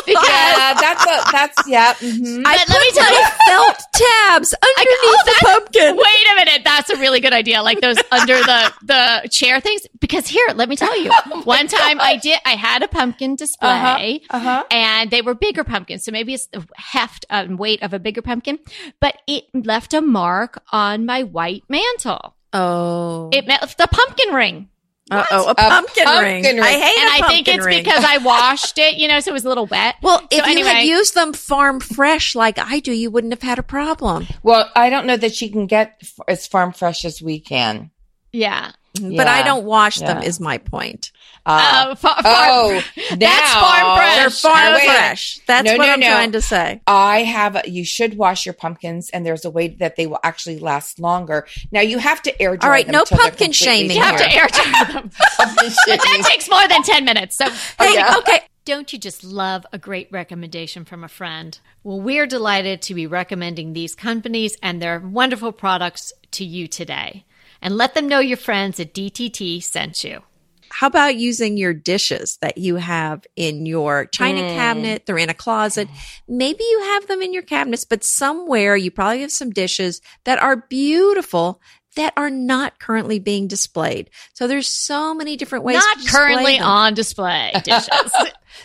because 0.05 0.27
yeah, 0.27 0.73
that's 0.79 1.03
a, 1.05 1.31
that's, 1.31 1.67
yeah. 1.67 1.93
mhm. 1.95 2.43
I 2.45 2.57
But 2.57 2.69
let 2.69 2.81
me 2.81 2.91
tell 2.91 3.11
you, 3.13 3.25
felt 3.47 3.77
tabs 3.93 4.53
underneath 4.53 4.99
oh, 5.03 5.23
the 5.25 5.45
pumpkin. 5.45 5.95
Wait 5.97 6.31
a 6.31 6.35
minute, 6.35 6.61
that's 6.63 6.89
a 6.89 6.96
really 6.99 7.19
good 7.19 7.33
idea. 7.33 7.61
Like 7.61 7.81
those 7.81 7.97
under 8.11 8.35
the 8.35 8.73
the 8.83 9.29
chair 9.31 9.59
things. 9.59 9.81
Because 9.99 10.27
here, 10.27 10.47
let 10.55 10.69
me 10.69 10.75
tell 10.75 10.99
you, 11.01 11.11
one 11.43 11.67
time 11.67 11.99
I 11.99 12.17
did, 12.17 12.39
I 12.45 12.51
had 12.51 12.83
a 12.83 12.87
pumpkin 12.87 13.35
display. 13.35 14.21
Uh-huh. 14.29 14.63
And 14.71 15.11
they 15.11 15.21
were 15.21 15.33
bigger 15.33 15.63
pumpkins. 15.63 16.03
So 16.03 16.11
maybe 16.11 16.33
it's 16.33 16.47
the 16.47 16.65
heft 16.75 17.25
and 17.29 17.59
weight 17.59 17.81
of 17.83 17.93
a 17.93 17.99
bigger 17.99 18.21
pumpkin, 18.21 18.59
but 18.99 19.17
it 19.27 19.45
left 19.53 19.93
a 19.93 20.01
mark 20.01 20.61
on 20.71 21.05
my 21.05 21.23
white 21.23 21.63
mantle. 21.69 22.35
Oh. 22.53 23.29
It 23.31 23.45
met 23.47 23.61
the 23.77 23.87
pumpkin 23.87 24.33
ring. 24.33 24.69
Oh, 25.11 25.47
a 25.47 25.51
A 25.51 25.55
pumpkin, 25.55 26.03
pumpkin 26.05 26.23
ring. 26.23 26.43
ring. 26.43 26.59
I 26.59 26.71
hate 26.71 26.83
it. 26.91 26.99
and 26.99 27.09
a 27.09 27.13
I 27.13 27.19
pumpkin 27.19 27.35
think 27.45 27.47
it's 27.47 27.65
ring. 27.65 27.83
because 27.83 28.03
I 28.03 28.17
washed 28.17 28.77
it, 28.77 28.95
you 28.97 29.07
know, 29.07 29.19
so 29.19 29.31
it 29.31 29.33
was 29.33 29.45
a 29.45 29.49
little 29.49 29.65
wet. 29.65 29.95
Well, 30.01 30.21
if 30.31 30.43
So 30.43 30.49
you 30.51 30.65
had 30.65 30.83
used 30.83 31.15
them 31.15 31.33
farm 31.33 31.79
fresh 31.79 32.35
like 32.35 32.57
I 32.59 32.79
do, 32.79 32.91
you 32.91 33.09
wouldn't 33.11 33.33
have 33.33 33.41
had 33.41 33.59
a 33.59 33.63
problem. 33.63 34.27
Well, 34.43 34.69
I 34.75 34.89
don't 34.89 35.05
know 35.07 35.17
that 35.17 35.41
you 35.41 35.49
can 35.49 35.65
get 35.67 35.97
f- 36.01 36.19
as 36.27 36.47
farm 36.47 36.73
fresh 36.73 37.05
as 37.05 37.21
we 37.21 37.39
can. 37.39 37.91
Yeah. 38.31 38.71
But 38.99 39.27
I 39.27 39.43
don't 39.43 39.63
wash 39.65 39.99
them, 39.99 40.23
is 40.23 40.39
my 40.39 40.57
point. 40.57 41.11
Uh, 41.47 41.85
Oh, 41.89 41.95
fa- 41.95 42.07
farm- 42.07 42.23
oh, 42.25 42.83
That's 43.17 43.53
farm 43.53 43.97
fresh. 43.97 44.15
They're 44.17 44.29
farm 44.29 44.79
fresh. 44.79 45.39
That's 45.47 45.65
No, 45.65 45.77
what 45.77 45.85
no, 45.85 45.93
I'm 45.93 45.99
no. 46.01 46.07
trying 46.07 46.31
to 46.33 46.41
say. 46.41 46.81
I 46.85 47.23
have. 47.23 47.61
You 47.67 47.85
should 47.85 48.17
wash 48.17 48.45
your 48.45 48.53
pumpkins, 48.53 49.09
and 49.11 49.25
there's 49.25 49.45
a 49.45 49.49
way 49.49 49.69
that 49.69 49.95
they 49.95 50.07
will 50.07 50.19
actually 50.23 50.59
last 50.59 50.99
longer. 50.99 51.47
Now 51.71 51.81
you 51.81 51.97
have 51.99 52.21
to 52.23 52.41
air 52.41 52.57
dry. 52.57 52.67
All 52.67 52.71
right, 52.71 52.85
them 52.85 52.93
no 52.93 53.03
pumpkin 53.09 53.51
shaming 53.53 53.95
You 53.95 54.03
have 54.03 54.17
to 54.19 54.29
air 54.35 54.47
dry 54.51 54.83
them. 54.93 55.11
But 55.37 55.99
that 56.03 56.23
takes 56.29 56.49
more 56.49 56.67
than 56.67 56.83
10 56.83 57.05
minutes. 57.05 57.37
So 57.37 57.45
Hey, 57.79 57.93
yeah. 57.93 58.15
okay. 58.19 58.41
Don't 58.65 58.91
you 58.91 58.99
just 58.99 59.23
love 59.23 59.65
a 59.71 59.77
great 59.77 60.09
recommendation 60.11 60.83
from 60.83 61.03
a 61.05 61.07
friend? 61.07 61.57
Well, 61.83 62.01
we're 62.01 62.27
delighted 62.27 62.81
to 62.83 62.93
be 62.93 63.07
recommending 63.07 63.71
these 63.71 63.95
companies 63.95 64.57
and 64.61 64.81
their 64.81 64.99
wonderful 64.99 65.53
products 65.53 66.11
to 66.31 66.43
you 66.43 66.67
today. 66.67 67.23
And 67.61 67.77
let 67.77 67.93
them 67.95 68.09
know 68.09 68.19
your 68.19 68.35
friends 68.37 68.79
at 68.81 68.93
DTT 68.93 69.63
sent 69.63 70.03
you. 70.03 70.21
How 70.69 70.87
about 70.87 71.15
using 71.15 71.57
your 71.57 71.73
dishes 71.73 72.37
that 72.41 72.57
you 72.57 72.75
have 72.75 73.25
in 73.35 73.65
your 73.65 74.05
china 74.05 74.41
Mm. 74.41 74.55
cabinet? 74.55 75.05
They're 75.05 75.17
in 75.17 75.29
a 75.29 75.33
closet. 75.33 75.87
Maybe 76.27 76.63
you 76.63 76.79
have 76.83 77.07
them 77.07 77.21
in 77.21 77.33
your 77.33 77.43
cabinets, 77.43 77.85
but 77.85 78.03
somewhere 78.03 78.75
you 78.75 78.91
probably 78.91 79.21
have 79.21 79.31
some 79.31 79.49
dishes 79.51 80.01
that 80.25 80.39
are 80.41 80.65
beautiful 80.69 81.61
that 81.97 82.13
are 82.17 82.29
not 82.31 82.79
currently 82.79 83.19
being 83.19 83.47
displayed. 83.47 84.09
So 84.33 84.47
there's 84.47 84.67
so 84.67 85.13
many 85.13 85.35
different 85.37 85.65
ways. 85.65 85.75
Not 85.75 85.99
to 86.01 86.09
currently 86.09 86.57
them. 86.57 86.65
on 86.65 86.93
display 86.95 87.51
dishes. 87.63 87.89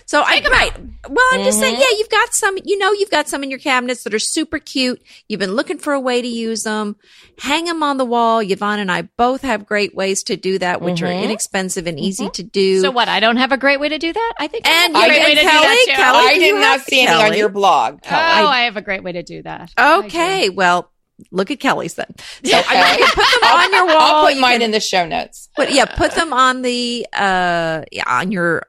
So 0.07 0.23
I 0.25 0.41
right. 0.51 0.73
Well, 1.11 1.27
I'm 1.33 1.45
just 1.45 1.59
saying, 1.59 1.75
Mhm. 1.77 1.81
yeah, 1.81 1.99
you've 1.99 2.09
got 2.09 2.33
some. 2.33 2.57
You 2.65 2.79
know, 2.79 2.93
you've 2.93 3.11
got 3.11 3.29
some 3.29 3.43
in 3.43 3.51
your 3.51 3.59
cabinets 3.59 4.05
that 4.05 4.15
are 4.15 4.19
super 4.19 4.59
cute. 4.59 5.03
You've 5.29 5.41
been 5.41 5.53
looking 5.55 5.77
for 5.79 5.93
a 5.93 6.01
way 6.01 6.23
to 6.23 6.27
use 6.29 6.63
them. 6.63 6.97
Hang 7.39 7.67
them 7.67 7.83
on 7.83 7.99
the 7.99 8.05
wall. 8.07 8.41
Yvonne 8.41 8.79
and 8.79 8.91
I 8.91 9.03
both 9.19 9.43
have 9.43 9.67
great 9.67 9.95
ways 9.95 10.23
to 10.25 10.37
do 10.37 10.59
that, 10.61 10.81
which 10.81 11.03
are 11.03 11.07
Mhm. 11.09 11.25
inexpensive 11.25 11.87
and 11.87 12.01
easy 12.01 12.31
to 12.31 12.43
do. 12.43 12.81
so 12.81 12.91
what? 12.91 13.09
I 13.09 13.21
don't 13.21 13.37
have 13.37 13.53
a 13.53 13.59
great 13.59 13.81
way 13.81 13.91
to 13.91 13.99
do 13.99 14.13
that? 14.13 14.33
I 14.39 14.47
think 14.47 14.67
I 14.67 14.71
have 14.71 14.85
And 14.87 14.97
a 14.97 15.01
you- 15.01 15.07
great 15.09 15.23
way 15.25 15.35
to 15.35 15.41
Kelly- 15.43 15.61
do 15.61 15.69
that 15.69 15.85
too. 15.87 15.93
Kelly- 15.93 16.27
I 16.27 16.35
did 16.35 16.47
you 16.47 16.55
not 16.55 16.65
have- 16.65 16.83
see 16.85 17.01
any 17.03 17.23
on 17.23 17.37
your 17.37 17.49
blog. 17.51 17.95
Oh, 18.05 18.09
Kelly. 18.09 18.47
I 18.49 18.61
have 18.65 18.77
a 18.79 18.83
great 18.83 19.03
way 19.03 19.13
to 19.13 19.23
do 19.23 19.43
that. 19.43 19.73
I 19.77 20.01
do. 20.01 20.07
okay, 20.07 20.49
well, 20.49 20.91
look 21.31 21.51
at 21.51 21.61
Kelly's 21.61 21.95
then. 21.95 22.13
So 22.45 22.59
Okay. 22.59 22.65
I 22.69 22.97
mean, 22.97 23.07
put 23.09 23.41
them 23.41 23.51
on 23.51 23.73
your 23.73 23.87
wall. 23.87 23.97
I'll 24.25 24.27
put 24.33 24.39
mine 24.41 24.53
can- 24.55 24.63
in 24.63 24.71
the 24.73 24.81
show 24.81 25.07
notes. 25.07 25.49
But 25.57 25.73
yeah, 25.73 25.85
put 25.85 26.13
them 26.13 26.33
on 26.33 26.63
the 26.63 27.07
uh 27.13 27.83
yeah, 27.93 28.05
on 28.07 28.33
your 28.33 28.63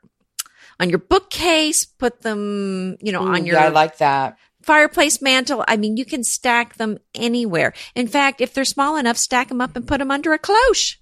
on 0.79 0.89
your 0.89 0.99
bookcase. 0.99 1.85
Put 1.85 2.21
them, 2.21 2.97
you 3.01 3.11
know, 3.11 3.21
on 3.21 3.45
your 3.45 3.55
yeah, 3.55 3.65
I 3.65 3.69
like 3.69 3.97
that. 3.99 4.37
fireplace 4.61 5.21
mantle. 5.21 5.63
I 5.67 5.77
mean, 5.77 5.97
you 5.97 6.05
can 6.05 6.23
stack 6.23 6.75
them 6.75 6.97
anywhere. 7.15 7.73
In 7.95 8.07
fact, 8.07 8.41
if 8.41 8.53
they're 8.53 8.65
small 8.65 8.97
enough, 8.97 9.17
stack 9.17 9.47
them 9.49 9.61
up 9.61 9.75
and 9.75 9.87
put 9.87 9.99
them 9.99 10.11
under 10.11 10.33
a 10.33 10.39
cloche. 10.39 10.97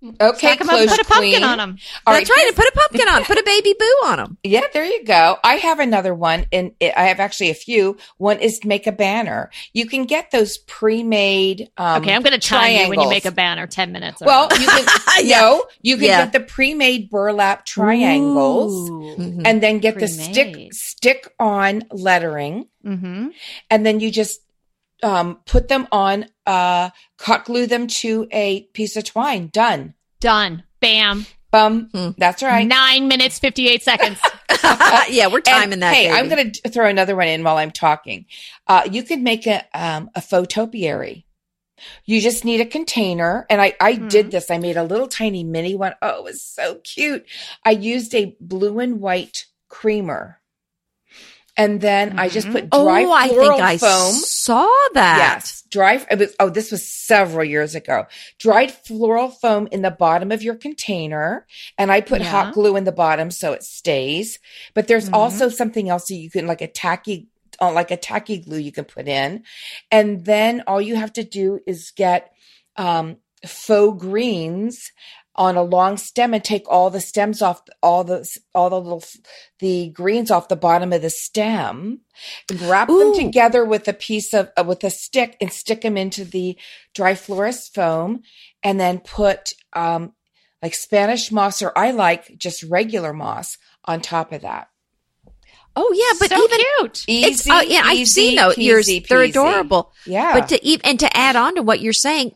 Okay, 0.00 0.38
Stack 0.38 0.60
'em 0.60 0.68
up, 0.70 0.76
close 0.76 0.90
put 0.90 1.00
a 1.00 1.04
pumpkin 1.04 1.30
queen. 1.32 1.42
on 1.42 1.58
them. 1.58 1.76
All 2.06 2.14
That's 2.14 2.30
right. 2.30 2.46
And 2.46 2.54
put 2.54 2.66
a 2.66 2.72
pumpkin 2.72 3.08
on. 3.08 3.24
Put 3.24 3.36
a 3.36 3.42
baby 3.42 3.74
boo 3.76 3.84
on 4.06 4.18
them. 4.18 4.38
Yeah, 4.44 4.62
there 4.72 4.84
you 4.84 5.04
go. 5.04 5.38
I 5.42 5.56
have 5.56 5.80
another 5.80 6.14
one, 6.14 6.46
and 6.52 6.70
I 6.80 7.06
have 7.06 7.18
actually 7.18 7.50
a 7.50 7.54
few. 7.54 7.96
One 8.16 8.38
is 8.38 8.60
make 8.64 8.86
a 8.86 8.92
banner. 8.92 9.50
You 9.72 9.86
can 9.86 10.04
get 10.04 10.30
those 10.30 10.58
pre-made. 10.58 11.70
Um, 11.76 12.02
Okay, 12.02 12.14
I'm 12.14 12.22
going 12.22 12.38
to 12.38 12.46
time 12.48 12.72
you 12.76 12.88
when 12.88 13.00
you 13.00 13.08
make 13.08 13.24
a 13.24 13.32
banner 13.32 13.66
10 13.66 13.90
minutes. 13.90 14.20
Well, 14.20 14.48
you 14.60 14.66
can 14.68 14.86
Yeah. 15.24 15.40
no, 15.40 15.64
you 15.82 15.96
can 15.96 16.04
Yeah. 16.04 16.24
get 16.24 16.32
the 16.32 16.40
pre-made 16.40 17.10
burlap 17.10 17.66
triangles, 17.66 18.90
Mm-hmm. 18.90 19.40
Mhm. 19.40 19.42
and 19.46 19.60
then 19.62 19.78
get 19.80 19.94
the 19.98 20.06
Pre-made. 20.06 20.32
stick 20.32 20.72
stick 20.74 21.28
on 21.40 21.82
lettering, 21.90 22.66
hmm 22.84 23.28
and 23.70 23.84
then 23.84 23.98
you 24.00 24.10
just 24.12 24.40
um, 25.02 25.38
put 25.46 25.68
them 25.68 25.86
on. 25.92 26.26
Uh, 26.48 26.90
hot 27.20 27.44
glue 27.44 27.66
them 27.66 27.86
to 27.86 28.26
a 28.32 28.62
piece 28.72 28.96
of 28.96 29.04
twine. 29.04 29.48
Done. 29.52 29.94
Done. 30.20 30.64
Bam. 30.80 31.26
Bum. 31.50 31.88
Hmm. 31.92 32.10
That's 32.18 32.42
right. 32.42 32.66
Nine 32.66 33.08
minutes, 33.08 33.38
58 33.38 33.82
seconds. 33.82 34.18
yeah, 35.10 35.28
we're 35.28 35.38
And, 35.38 35.44
timing 35.46 35.78
that. 35.80 35.94
Hey, 35.94 36.06
baby. 36.08 36.18
I'm 36.18 36.28
going 36.28 36.52
to 36.52 36.68
throw 36.68 36.86
another 36.86 37.16
one 37.16 37.28
in 37.28 37.42
while 37.42 37.56
I'm 37.56 37.70
talking. 37.70 38.26
Uh, 38.66 38.82
you 38.90 39.02
could 39.02 39.20
make 39.20 39.46
a 39.46 39.64
um, 39.74 40.10
a 40.14 40.20
photopiary. 40.20 41.24
You 42.04 42.20
just 42.20 42.44
need 42.44 42.60
a 42.60 42.66
container, 42.66 43.46
and 43.48 43.60
I 43.62 43.74
I 43.80 43.94
Mhm. 43.94 44.08
did 44.10 44.30
this. 44.30 44.50
I 44.50 44.58
made 44.58 44.76
a 44.76 44.82
little 44.82 45.06
tiny 45.08 45.44
mini 45.44 45.74
one. 45.74 45.94
Oh, 46.02 46.18
it 46.18 46.24
was 46.24 46.42
so 46.42 46.76
cute. 46.84 47.24
I 47.64 47.70
used 47.70 48.14
a 48.14 48.36
blue 48.40 48.78
and 48.80 49.00
white 49.00 49.46
creamer, 49.68 50.37
and 51.58 51.80
then 51.80 52.18
I 52.18 52.28
just 52.28 52.50
put 52.50 52.70
dry 52.70 53.02
Oh, 53.04 53.12
I 53.12 53.28
think 53.28 53.60
I 53.60 53.76
foam. 53.76 54.14
saw 54.14 54.66
that. 54.94 55.18
Yes, 55.18 55.64
dry. 55.70 56.06
It 56.10 56.18
was, 56.18 56.34
oh, 56.40 56.48
this 56.48 56.70
was 56.70 56.88
several 56.88 57.44
years 57.44 57.74
ago. 57.74 58.06
Dried 58.38 58.70
floral 58.70 59.28
foam 59.30 59.68
in 59.70 59.82
the 59.82 59.90
bottom 59.90 60.32
of 60.32 60.42
your 60.42 60.54
container, 60.54 61.46
and 61.76 61.92
I 61.92 62.00
put 62.00 62.22
Yeah. 62.22 62.30
hot 62.30 62.54
glue 62.54 62.76
in 62.76 62.84
the 62.84 62.92
bottom 62.92 63.30
so 63.30 63.52
it 63.52 63.62
stays. 63.64 64.38
But 64.74 64.86
there's 64.88 65.10
Mhm. 65.10 65.14
also 65.14 65.48
something 65.48 65.88
else 65.90 66.06
that 66.08 66.14
you 66.14 66.30
can 66.30 66.46
like 66.46 66.62
a 66.62 66.68
tacky, 66.68 67.26
uh, 67.60 67.72
like 67.72 67.90
a 67.90 67.96
tacky 67.96 68.38
glue 68.38 68.58
you 68.58 68.72
can 68.72 68.84
put 68.84 69.08
in, 69.08 69.42
and 69.90 70.24
then 70.24 70.62
all 70.66 70.80
you 70.80 70.96
have 70.96 71.12
to 71.14 71.24
do 71.24 71.60
is 71.66 71.90
get 71.90 72.32
um, 72.76 73.16
faux 73.44 74.00
greens 74.00 74.92
on 75.38 75.56
a 75.56 75.62
long 75.62 75.96
stem 75.96 76.34
and 76.34 76.42
take 76.42 76.68
all 76.68 76.90
the 76.90 77.00
stems 77.00 77.40
off 77.40 77.62
all 77.80 78.02
the 78.02 78.28
all 78.54 78.68
the 78.68 78.80
little 78.80 79.02
the 79.60 79.88
greens 79.90 80.32
off 80.32 80.48
the 80.48 80.56
bottom 80.56 80.92
of 80.92 81.00
the 81.00 81.08
stem 81.08 82.00
wrap 82.62 82.90
Ooh. 82.90 82.98
them 82.98 83.14
together 83.14 83.64
with 83.64 83.86
a 83.86 83.92
piece 83.92 84.34
of 84.34 84.50
uh, 84.58 84.64
with 84.64 84.82
a 84.82 84.90
stick 84.90 85.36
and 85.40 85.52
stick 85.52 85.82
them 85.82 85.96
into 85.96 86.24
the 86.24 86.58
dry 86.92 87.14
florist 87.14 87.72
foam 87.72 88.20
and 88.64 88.80
then 88.80 88.98
put 88.98 89.52
um 89.74 90.12
like 90.60 90.74
spanish 90.74 91.30
moss 91.30 91.62
or 91.62 91.72
i 91.78 91.92
like 91.92 92.36
just 92.36 92.64
regular 92.64 93.12
moss 93.12 93.56
on 93.84 94.00
top 94.00 94.32
of 94.32 94.42
that 94.42 94.68
Oh 95.80 95.92
yeah, 95.94 96.18
but 96.18 96.30
so 96.30 96.42
even 96.44 96.58
cute. 96.58 97.04
it's 97.06 97.46
easy 97.46 97.50
oh 97.52 97.60
yeah, 97.60 97.82
I've 97.84 97.98
easy 97.98 98.10
seen 98.30 98.36
those. 98.36 98.58
Yours, 98.58 98.88
peasy, 98.88 99.06
they're 99.06 99.22
adorable. 99.22 99.92
yeah 100.06 100.32
But 100.34 100.48
to 100.48 100.66
even 100.66 100.84
and 100.84 100.98
to 100.98 101.16
add 101.16 101.36
on 101.36 101.54
to 101.54 101.62
what 101.62 101.78
you're 101.78 101.92
saying, 101.92 102.32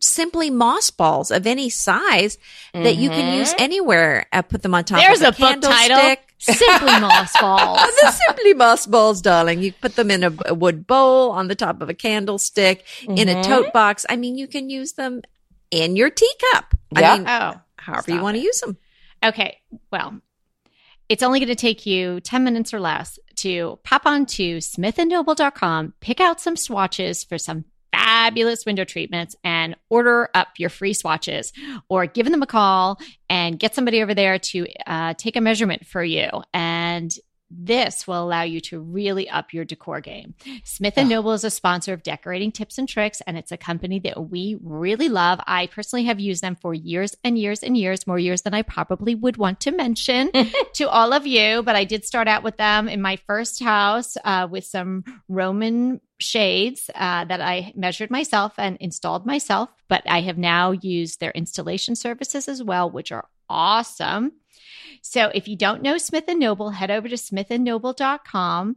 simply 0.00 0.50
moss 0.50 0.90
balls 0.90 1.30
of 1.30 1.46
any 1.46 1.70
size 1.70 2.38
that 2.72 2.96
you 2.96 3.08
can 3.10 3.38
use 3.38 3.52
Mhm. 3.54 3.60
anywhere. 3.60 4.26
Uh, 4.32 4.42
put 4.42 4.62
them 4.62 4.74
on 4.74 4.84
top. 4.84 4.98
There's 5.00 5.20
of 5.22 5.36
a 5.36 5.40
book 5.40 5.60
title. 5.60 6.16
Simply 6.38 7.00
moss 7.00 7.32
balls. 7.40 7.80
The 8.02 8.10
simply 8.26 8.54
moss 8.54 8.86
balls, 8.86 9.22
darling. 9.22 9.62
You 9.62 9.72
put 9.72 9.96
them 9.96 10.10
in 10.10 10.24
a, 10.24 10.32
a 10.46 10.54
wood 10.54 10.86
bowl 10.86 11.30
on 11.30 11.48
the 11.48 11.54
top 11.54 11.80
of 11.80 11.88
a 11.88 11.94
candlestick 11.94 12.84
in 13.08 13.28
a 13.28 13.42
tote 13.42 13.72
box. 13.72 14.04
I 14.08 14.16
mean, 14.16 14.36
you 14.36 14.46
can 14.46 14.68
use 14.68 14.92
them 14.92 15.22
in 15.70 15.96
your 15.96 16.10
teacup. 16.10 16.74
Yeah. 16.92 17.12
I 17.14 17.18
mean, 17.18 17.26
Oh, 17.28 17.60
however 17.76 18.10
you 18.12 18.20
want 18.20 18.36
to 18.36 18.42
use 18.42 18.60
them. 18.60 18.76
okay. 19.24 19.58
Well, 19.90 20.20
it's 21.08 21.22
only 21.22 21.38
going 21.38 21.48
to 21.48 21.54
take 21.54 21.86
you 21.86 22.20
10 22.20 22.44
minutes 22.44 22.72
or 22.74 22.80
less 22.80 23.18
to 23.36 23.78
pop 23.84 24.06
on 24.06 24.26
to 24.26 24.58
smithandnoble.com, 24.58 25.94
pick 26.00 26.20
out 26.20 26.40
some 26.40 26.56
swatches 26.56 27.24
for 27.24 27.38
some 27.38 27.64
fabulous 27.94 28.66
window 28.66 28.84
treatments 28.84 29.36
and 29.44 29.76
order 29.88 30.28
up 30.34 30.48
your 30.58 30.70
free 30.70 30.94
swatches 30.94 31.52
or 31.88 32.06
give 32.06 32.28
them 32.30 32.42
a 32.42 32.46
call 32.46 32.98
and 33.30 33.58
get 33.58 33.74
somebody 33.74 34.02
over 34.02 34.14
there 34.14 34.38
to 34.38 34.66
uh, 34.86 35.14
take 35.14 35.36
a 35.36 35.40
measurement 35.40 35.86
for 35.86 36.02
you. 36.02 36.28
And 36.52 37.14
this 37.56 38.06
will 38.06 38.22
allow 38.22 38.42
you 38.42 38.60
to 38.60 38.80
really 38.80 39.28
up 39.28 39.52
your 39.52 39.64
decor 39.64 40.00
game. 40.00 40.34
Smith 40.64 40.94
and. 40.96 41.08
Noble 41.08 41.32
is 41.32 41.44
a 41.44 41.50
sponsor 41.50 41.92
of 41.92 42.02
Decorating 42.02 42.50
Tips 42.50 42.78
and 42.78 42.88
Tricks, 42.88 43.20
and 43.26 43.36
it's 43.36 43.52
a 43.52 43.56
company 43.56 44.00
that 44.00 44.30
we 44.30 44.58
really 44.62 45.08
love. 45.08 45.38
I 45.46 45.66
personally 45.66 46.04
have 46.06 46.18
used 46.18 46.42
them 46.42 46.56
for 46.56 46.74
years 46.74 47.14
and 47.22 47.38
years 47.38 47.62
and 47.62 47.76
years, 47.76 48.06
more 48.06 48.18
years 48.18 48.42
than 48.42 48.54
I 48.54 48.62
probably 48.62 49.14
would 49.14 49.36
want 49.36 49.60
to 49.60 49.70
mention 49.70 50.32
to 50.74 50.88
all 50.88 51.12
of 51.12 51.26
you. 51.26 51.62
But 51.62 51.76
I 51.76 51.84
did 51.84 52.04
start 52.04 52.26
out 52.26 52.42
with 52.42 52.56
them 52.56 52.88
in 52.88 53.00
my 53.02 53.16
first 53.26 53.62
house 53.62 54.16
uh, 54.24 54.48
with 54.50 54.64
some 54.64 55.04
Roman 55.28 56.00
shades 56.18 56.90
uh, 56.94 57.24
that 57.24 57.40
I 57.40 57.72
measured 57.76 58.10
myself 58.10 58.54
and 58.58 58.76
installed 58.78 59.26
myself. 59.26 59.70
But 59.88 60.02
I 60.06 60.20
have 60.22 60.38
now 60.38 60.72
used 60.72 61.20
their 61.20 61.32
installation 61.32 61.96
services 61.96 62.48
as 62.48 62.62
well, 62.62 62.90
which 62.90 63.12
are 63.12 63.28
awesome. 63.48 64.32
So 65.02 65.30
if 65.34 65.48
you 65.48 65.56
don't 65.56 65.82
know 65.82 65.98
Smith 65.98 66.24
Noble, 66.28 66.70
head 66.70 66.90
over 66.90 67.08
to 67.08 67.16
smithandnoble.com. 67.16 68.76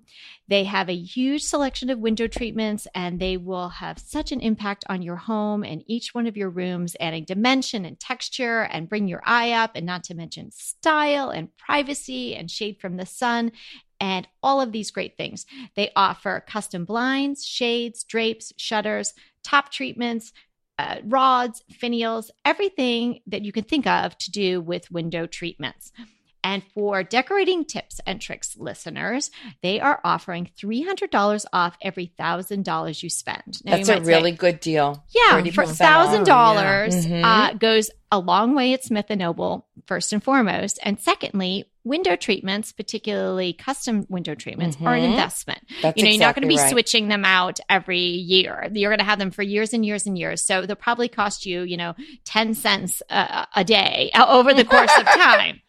They 0.49 0.63
have 0.65 0.89
a 0.89 0.95
huge 0.95 1.43
selection 1.43 1.89
of 1.89 1.99
window 1.99 2.27
treatments 2.27 2.87
and 2.93 3.19
they 3.19 3.37
will 3.37 3.69
have 3.69 3.99
such 3.99 4.31
an 4.31 4.41
impact 4.41 4.83
on 4.89 5.01
your 5.01 5.15
home 5.15 5.63
and 5.63 5.83
each 5.87 6.13
one 6.13 6.27
of 6.27 6.37
your 6.37 6.49
rooms, 6.49 6.95
adding 6.99 7.23
dimension 7.23 7.85
and 7.85 7.99
texture 7.99 8.63
and 8.63 8.89
bring 8.89 9.07
your 9.07 9.21
eye 9.25 9.51
up, 9.51 9.71
and 9.75 9.85
not 9.85 10.03
to 10.05 10.15
mention 10.15 10.51
style 10.51 11.29
and 11.29 11.55
privacy 11.57 12.35
and 12.35 12.51
shade 12.51 12.77
from 12.79 12.97
the 12.97 13.05
sun 13.05 13.51
and 13.99 14.27
all 14.43 14.61
of 14.61 14.71
these 14.71 14.91
great 14.91 15.17
things. 15.17 15.45
They 15.75 15.91
offer 15.95 16.43
custom 16.47 16.85
blinds, 16.85 17.45
shades, 17.45 18.03
drapes, 18.03 18.53
shutters, 18.57 19.13
top 19.43 19.71
treatments, 19.71 20.33
uh, 20.79 20.97
rods, 21.03 21.63
finials, 21.71 22.29
everything 22.45 23.21
that 23.27 23.43
you 23.43 23.51
can 23.51 23.63
think 23.63 23.87
of 23.87 24.17
to 24.19 24.31
do 24.31 24.61
with 24.61 24.91
window 24.91 25.25
treatments. 25.25 25.91
And 26.47 26.63
for 26.73 27.03
decorating 27.03 27.65
tips 27.65 27.99
and 28.07 28.21
tricks 28.21 28.55
listeners, 28.57 29.31
they 29.61 29.81
are 29.81 29.99
offering 30.05 30.49
$300 30.57 31.45
off 31.51 31.75
every 31.81 32.09
$1,000 32.17 33.03
you 33.03 33.09
spend. 33.09 33.59
Now, 33.65 33.75
That's 33.75 33.89
you 33.89 33.93
a 33.93 33.97
might 33.97 34.05
say, 34.05 34.13
really 34.13 34.31
good 34.31 34.61
deal. 34.61 35.03
yeah, 35.13 35.41
for 35.51 35.63
off. 35.63 35.75
thousand 35.75 36.23
dollars 36.23 37.05
Mhm. 37.05 37.21
uh, 37.23 37.53
goes 37.53 37.91
a 38.13 38.19
long 38.19 38.55
way 38.55 38.71
at 38.73 38.85
Smith 38.85 39.07
and 39.09 39.19
Noble. 39.19 39.67
First 39.87 40.13
and 40.13 40.23
foremost, 40.23 40.79
and 40.83 40.97
secondly, 40.99 41.65
window 41.83 42.15
treatments, 42.15 42.71
particularly 42.71 43.51
custom 43.51 44.05
window 44.09 44.33
treatments, 44.35 44.77
are 44.81 44.95
an 44.95 45.01
Mhm. 45.03 45.11
investment. 45.11 45.59
That's 45.81 45.97
you 45.97 46.03
know, 46.03 46.09
you're 46.11 46.19
not 46.19 46.35
going 46.35 46.43
to 46.43 46.47
be 46.47 46.57
right. 46.57 46.69
switching 46.69 47.07
them 47.09 47.25
out 47.25 47.59
every 47.69 47.99
year. 47.99 48.69
You're 48.73 48.89
going 48.89 48.99
to 48.99 49.05
have 49.05 49.19
them 49.19 49.31
for 49.31 49.43
years 49.43 49.73
and 49.73 49.85
years 49.85 50.05
and 50.05 50.17
years. 50.17 50.43
So 50.43 50.65
they'll 50.65 50.75
probably 50.77 51.07
cost 51.09 51.45
you, 51.45 51.61
you 51.63 51.75
know, 51.77 51.93
ten 52.25 52.53
cents 52.53 53.01
a, 53.09 53.47
a 53.57 53.63
day 53.65 54.11
uh, 54.13 54.25
over 54.27 54.53
the 54.53 54.65
course 54.65 54.91
of 54.97 55.05
time. 55.27 55.61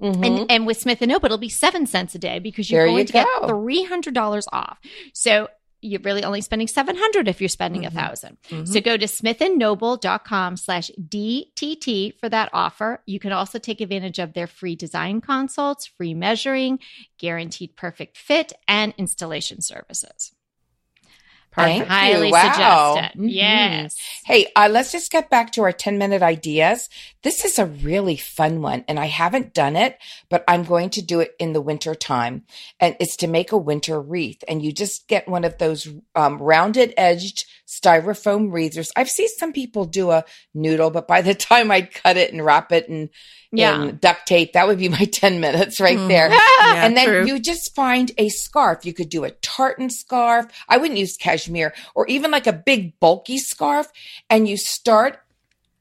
Mhm. 0.00 0.26
And 0.26 0.50
and 0.50 0.66
with 0.66 0.78
Smith 0.80 1.00
and 1.02 1.10
Noble, 1.10 1.26
it'll 1.26 1.38
be 1.38 1.48
seven 1.48 1.86
cents 1.86 2.14
a 2.14 2.18
day 2.18 2.38
because 2.38 2.70
you're 2.70 2.82
There 2.82 2.86
going 2.88 2.98
you 2.98 3.04
to 3.06 3.12
get 3.12 3.26
three 3.46 3.84
hundred 3.84 4.14
dollars 4.14 4.46
off. 4.52 4.78
So 5.14 5.48
you're 5.82 6.00
really 6.00 6.24
only 6.24 6.40
spending 6.40 6.66
seven 6.68 6.96
hundred 6.96 7.28
if 7.28 7.40
you're 7.40 7.48
spending 7.48 7.84
a 7.86 7.90
Mhm. 7.90 7.94
1000 7.94 8.36
Mhm. 8.50 8.68
So 8.68 8.80
go 8.80 8.96
to 8.96 9.06
smithandnoble.com 9.06 10.56
slash 10.56 10.90
DTT 10.98 12.12
for 12.18 12.28
that 12.28 12.50
offer. 12.52 13.02
You 13.06 13.18
can 13.20 13.32
also 13.32 13.58
take 13.58 13.80
advantage 13.80 14.18
of 14.18 14.32
their 14.32 14.46
free 14.46 14.74
design 14.76 15.20
consults, 15.20 15.86
free 15.86 16.14
measuring, 16.14 16.78
guaranteed 17.18 17.76
perfect 17.76 18.16
fit, 18.18 18.52
and 18.66 18.94
installation 18.98 19.60
services. 19.60 20.32
Thank 21.64 21.80
you. 21.80 21.86
Highly 21.86 22.32
Wow. 22.32 22.94
suggest 22.94 23.14
it. 23.16 23.20
Mhm. 23.20 23.32
Yes. 23.32 23.96
Hey, 24.24 24.46
uh, 24.54 24.68
let's 24.70 24.92
just 24.92 25.10
get 25.10 25.30
back 25.30 25.52
to 25.52 25.62
our 25.62 25.72
10 25.72 25.98
minute 25.98 26.22
ideas. 26.22 26.88
This 27.22 27.44
is 27.44 27.58
a 27.58 27.66
really 27.66 28.16
fun 28.16 28.62
one, 28.62 28.84
and 28.86 29.00
I 29.00 29.06
haven't 29.06 29.54
done 29.54 29.74
it, 29.76 29.98
but 30.28 30.44
I'm 30.46 30.64
going 30.64 30.90
to 30.90 31.02
do 31.02 31.20
it 31.20 31.34
in 31.38 31.52
the 31.52 31.60
winter 31.60 31.94
time. 31.94 32.44
And 32.78 32.96
it's 33.00 33.16
to 33.16 33.26
make 33.26 33.52
a 33.52 33.56
winter 33.58 34.00
wreath. 34.00 34.44
And 34.46 34.62
you 34.62 34.72
just 34.72 35.08
get 35.08 35.28
one 35.28 35.44
of 35.44 35.58
those 35.58 35.88
um, 36.14 36.38
rounded 36.38 36.92
edged 36.96 37.46
styrofoam 37.66 38.50
wreathers. 38.50 38.90
I've 38.96 39.10
seen 39.10 39.28
some 39.28 39.52
people 39.52 39.84
do 39.84 40.10
a 40.10 40.24
noodle, 40.54 40.90
but 40.90 41.08
by 41.08 41.20
the 41.22 41.34
time 41.50 41.70
I'd 41.70 41.92
cut 41.92 42.16
it 42.16 42.32
and 42.32 42.44
wrap 42.44 42.72
it 42.72 42.88
and, 42.88 43.08
Yeah. 43.52 43.82
in 43.82 43.96
duct 43.98 44.26
tape, 44.26 44.52
that 44.52 44.66
would 44.68 44.78
be 44.78 44.88
my 44.88 45.04
10 45.12 45.40
minutes 45.40 45.80
right 45.80 45.98
Mhm. 45.98 46.08
there. 46.08 46.28
Yeah, 46.60 46.84
and 46.86 46.96
then 46.96 47.06
true. 47.06 47.26
you 47.26 47.38
just 47.38 47.74
find 47.74 48.10
a 48.18 48.28
scarf. 48.28 48.84
You 48.84 48.92
could 48.92 49.08
do 49.08 49.24
a 49.24 49.30
tartan 49.30 49.90
scarf. 49.90 50.46
I 50.68 50.78
wouldn't 50.78 50.98
use 50.98 51.16
cashmere 51.16 51.74
or 51.94 52.06
even 52.08 52.30
like 52.30 52.46
a 52.46 52.52
big 52.52 52.98
bulky 52.98 53.38
scarf. 53.38 53.86
And 54.30 54.48
you 54.48 54.56
start 54.56 55.18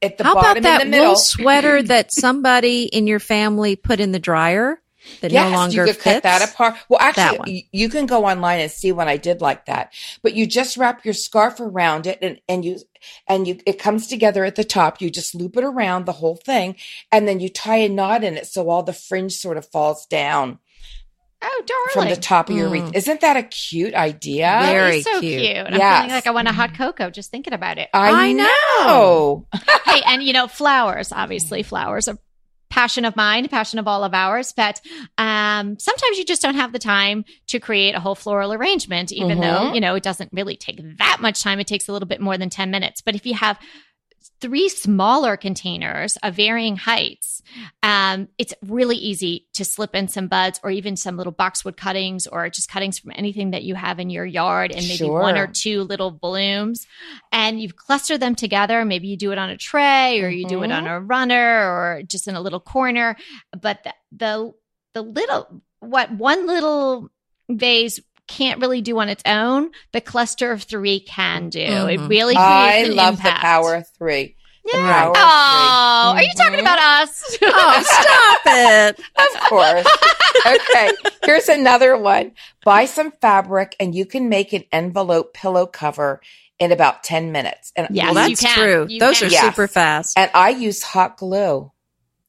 at 0.02 0.18
the 0.18 0.24
How 0.26 0.34
about 0.34 0.44
bottom 0.44 0.64
that 0.64 0.82
in 0.82 0.92
the 0.92 0.98
middle. 0.98 1.12
wool 1.14 1.16
sweater 1.18 1.82
that 1.84 2.14
somebody 2.14 2.84
in 2.84 3.08
your 3.08 3.20
family 3.20 3.76
put 3.76 4.00
in 4.00 4.12
the 4.12 4.20
dryer 4.20 4.80
that 5.22 5.32
yes, 5.32 5.50
no 5.52 5.56
longer 5.56 5.76
you 5.88 5.94
could 5.94 6.02
fits? 6.02 6.04
cut 6.04 6.24
that 6.24 6.50
apart. 6.50 6.76
Well, 6.90 7.00
actually, 7.02 7.68
you 7.72 7.90
can 7.90 8.06
go 8.06 8.26
online 8.26 8.60
and 8.60 8.72
see 8.72 8.92
one 8.92 9.08
I 9.08 9.18
did 9.18 9.42
like 9.42 9.66
that. 9.66 9.94
But 10.24 10.34
you 10.36 10.46
just 10.46 10.78
wrap 10.78 11.06
your 11.06 11.14
scarf 11.14 11.60
around 11.60 12.08
it, 12.08 12.20
and 12.22 12.40
and 12.50 12.64
you 12.66 12.80
and 13.28 13.48
you 13.48 13.60
it 13.66 13.80
comes 13.80 14.08
together 14.08 14.46
at 14.46 14.56
the 14.56 14.64
top. 14.64 15.02
You 15.02 15.10
just 15.10 15.36
loop 15.36 15.58
it 15.58 15.64
around 15.64 16.06
the 16.06 16.12
whole 16.14 16.36
thing, 16.38 16.76
and 17.12 17.28
then 17.28 17.40
you 17.40 17.50
tie 17.50 17.78
a 17.78 17.90
knot 17.90 18.24
in 18.24 18.36
it 18.38 18.48
so 18.48 18.70
all 18.70 18.84
the 18.84 18.94
fringe 18.94 19.34
sort 19.34 19.58
of 19.58 19.66
falls 19.72 20.06
down 20.08 20.60
Oh, 21.42 21.64
darling! 21.68 22.10
from 22.10 22.16
the 22.16 22.20
top 22.20 22.50
of 22.50 22.56
your 22.56 22.70
Mm. 22.70 22.72
wreath. 22.72 22.96
Isn't 22.96 23.22
that 23.22 23.38
a 23.38 23.44
cute 23.44 23.94
idea? 23.94 24.58
Very 24.64 25.02
so 25.02 25.20
cute. 25.20 25.42
cute. 25.42 25.58
I'm 25.68 25.74
Yes. 25.76 25.98
feeling 25.98 26.12
like 26.16 26.26
I 26.28 26.32
want 26.32 26.48
a 26.48 26.54
hot 26.54 26.76
cocoa 26.76 27.12
just 27.12 27.30
thinking 27.30 27.54
about 27.54 27.78
it. 27.78 27.90
I, 27.94 28.30
I 28.30 28.34
know. 28.34 29.46
hey, 29.86 30.02
and 30.08 30.24
you 30.24 30.34
know, 30.34 30.48
flowers, 30.48 31.12
obviously, 31.12 31.62
flowers 31.62 32.08
are 32.08 32.18
passion 32.76 33.06
of 33.06 33.16
mine, 33.16 33.48
passion 33.48 33.80
of 33.80 33.88
all 33.88 34.04
of 34.04 34.14
ours. 34.14 34.54
But 34.56 34.82
um, 35.18 35.80
sometimes 35.80 36.18
you 36.18 36.26
just 36.26 36.42
don't 36.42 36.56
have 36.56 36.74
the 36.74 36.80
time 36.80 37.24
to 37.48 37.60
create 37.60 37.96
a 37.96 38.02
whole 38.02 38.16
floral 38.16 38.52
arrangement, 38.54 39.14
even 39.14 39.40
though, 39.40 39.70
Mhm. 39.72 39.76
you 39.76 39.82
know, 39.82 39.96
it 39.96 40.04
doesn't 40.04 40.30
really 40.34 40.58
take 40.58 40.82
that 40.98 41.20
much 41.22 41.42
time. 41.42 41.62
It 41.62 41.68
takes 41.68 41.88
a 41.88 41.94
little 41.94 42.08
bit 42.08 42.20
more 42.20 42.38
than 42.38 42.50
10 42.50 42.72
minutes. 42.72 43.00
But 43.02 43.16
if 43.16 43.26
you 43.26 43.34
have 43.36 43.58
three 44.42 44.70
smaller 44.70 45.38
containers 45.38 46.18
of 46.18 46.36
varying 46.36 46.76
heights, 46.76 47.42
um, 47.84 48.28
it's 48.38 48.54
really 48.64 48.98
easy 48.98 49.48
to 49.54 49.64
slip 49.64 49.96
in 49.96 50.08
some 50.08 50.28
buds 50.28 50.60
or 50.64 50.72
even 50.72 50.96
some 50.98 51.16
little 51.18 51.32
boxwood 51.32 51.78
cuttings 51.78 52.28
or 52.28 52.50
just 52.50 52.70
cuttings 52.70 53.00
from 53.00 53.12
anything 53.16 53.52
that 53.52 53.64
you 53.64 53.76
have 53.76 54.00
in 54.00 54.10
your 54.10 54.26
yard 54.26 54.72
and 54.72 54.88
maybe 54.88 55.10
one 55.10 55.38
or 55.38 55.48
two 55.48 55.84
little 55.84 56.12
blooms. 56.12 56.86
And 57.32 57.62
you've 57.62 57.76
clustered 57.76 58.20
them 58.20 58.36
together. 58.36 58.84
Maybe 58.84 59.08
you 59.08 59.18
do 59.18 59.32
it 59.32 59.38
on 59.38 59.50
a 59.50 59.58
tray 59.58 60.22
or 60.22 60.30
you 60.30 60.48
do 60.48 60.64
it 60.64 60.70
Mhm. 60.70 60.78
on 60.78 60.88
a 60.88 61.00
runner 61.00 61.70
or 61.72 62.02
just 62.06 62.28
in 62.28 62.36
a 62.36 62.42
little 62.42 62.60
corner. 62.60 63.16
But 63.60 63.84
the, 63.84 63.94
the, 64.12 64.54
the 64.94 65.02
little, 65.02 65.62
what 65.80 66.12
one 66.12 66.46
little 66.48 67.10
vase 67.50 68.00
can't 68.28 68.60
really 68.60 68.82
do 68.82 68.98
on 69.00 69.10
its 69.10 69.24
own, 69.26 69.72
the 69.92 70.02
cluster 70.02 70.52
of 70.52 70.64
three 70.64 71.00
can 71.00 71.50
do. 71.50 71.60
It 71.60 72.00
Mhm. 72.00 72.10
really 72.10 72.36
creates 72.36 72.50
I 72.50 72.74
an 72.86 72.96
love 72.96 73.14
impact. 73.16 73.38
the 73.38 73.42
power 73.46 73.76
of 73.76 73.88
three. 73.98 74.36
The 74.66 74.72
Yeah. 74.78 74.94
power 74.94 75.10
of 75.12 75.16
Oh, 75.18 76.12
three. 76.14 76.22
are 76.22 76.24
you 76.28 76.34
talking 76.36 76.58
Mhm. 76.60 76.62
about 76.62 76.80
us? 76.80 77.38
Oh, 77.44 77.84
stop 77.84 78.42
it. 78.48 79.00
Of 79.16 79.42
course. 79.50 79.88
okay. 80.46 80.92
Here's 81.24 81.50
another 81.50 81.96
one. 81.98 82.32
Buy 82.64 82.86
some 82.86 83.12
fabric 83.22 83.76
and 83.80 83.94
you 83.94 84.06
can 84.08 84.28
make 84.28 84.54
an 84.54 84.64
envelope 84.72 85.34
pillow 85.36 85.68
cover 85.68 86.20
in 86.58 86.72
about 86.72 87.04
10 87.04 87.32
minutes. 87.32 87.72
And 87.76 87.88
Yes, 87.92 88.14
well, 88.16 88.28
you 88.28 88.36
that's 88.36 88.54
can. 88.56 88.64
true. 88.64 88.86
You 88.90 89.00
Those 89.00 89.20
can. 89.20 89.28
are 89.28 89.32
Yes. 89.32 89.42
super 89.44 89.68
fast. 89.68 90.18
and 90.18 90.32
I 90.34 90.50
use 90.50 90.82
hot 90.82 91.18
glue. 91.18 91.72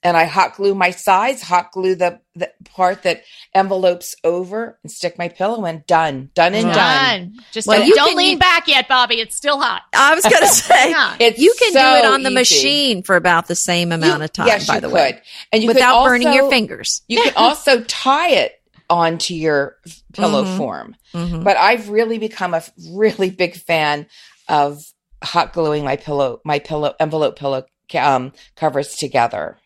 And 0.03 0.17
I 0.17 0.25
hot 0.25 0.55
glue 0.57 0.75
my 0.75 0.91
sides, 0.91 1.43
hot 1.43 1.73
glue 1.73 1.97
the, 1.97 2.21
the 2.37 2.53
part 2.65 3.03
that 3.03 3.23
envelopes 3.55 4.15
over 4.23 4.79
and 4.85 4.93
stick 4.93 5.19
my 5.19 5.29
pillow 5.29 5.65
in. 5.65 5.83
Done. 5.89 6.31
Done 6.35 6.55
and 6.55 6.67
done. 6.67 6.75
Done. 6.75 7.35
Just 7.51 7.67
Well, 7.67 7.81
don't, 7.81 7.97
don't 7.97 8.17
lean 8.17 8.33
use- 8.33 8.39
back 8.39 8.69
yet, 8.69 8.87
Bobby. 8.89 9.17
It's 9.17 9.35
still 9.35 9.59
hot. 9.59 9.83
I 9.95 10.15
was 10.15 10.23
going 10.23 10.37
to 10.43 10.47
say, 10.49 10.91
Yeah. 10.91 11.17
It's 11.19 11.39
you 11.41 11.53
can 11.59 11.73
so 11.73 11.81
do 11.81 11.99
it 11.99 12.05
on 12.05 12.23
the 12.23 12.29
easy. 12.31 12.35
machine 12.35 13.03
for 13.03 13.17
about 13.17 13.49
the 13.49 13.57
same 13.57 13.91
amount 13.91 14.19
You- 14.21 14.25
of 14.27 14.33
time, 14.33 14.47
yes, 14.47 14.67
by 14.69 14.77
you 14.77 14.81
the 14.83 14.89
could. 14.89 14.95
way, 14.95 15.23
And 15.53 15.63
you 15.63 15.69
could 15.71 15.77
without 15.77 16.05
burning 16.05 16.33
your 16.33 16.51
fingers. 16.51 17.03
You 17.09 17.23
can 17.23 17.33
also 17.37 17.83
tie 17.85 18.31
it 18.31 18.53
onto 18.89 19.35
your 19.35 19.77
pillow 20.13 20.45
Mhm. 20.45 20.57
form. 20.57 20.97
Mhm. 21.15 21.43
But 21.43 21.57
I've 21.57 21.89
really 21.89 22.19
become 22.19 22.55
a 22.55 22.63
really 22.93 23.31
big 23.31 23.57
fan 23.57 24.07
of 24.49 24.85
hot 25.25 25.53
gluing 25.53 25.83
my 25.85 25.97
pillow, 25.97 26.41
my 26.45 26.61
pillow 26.61 26.95
envelope 27.01 27.37
pillow 27.37 27.65
um, 27.99 28.33
covers 28.57 28.95
together. 28.97 29.59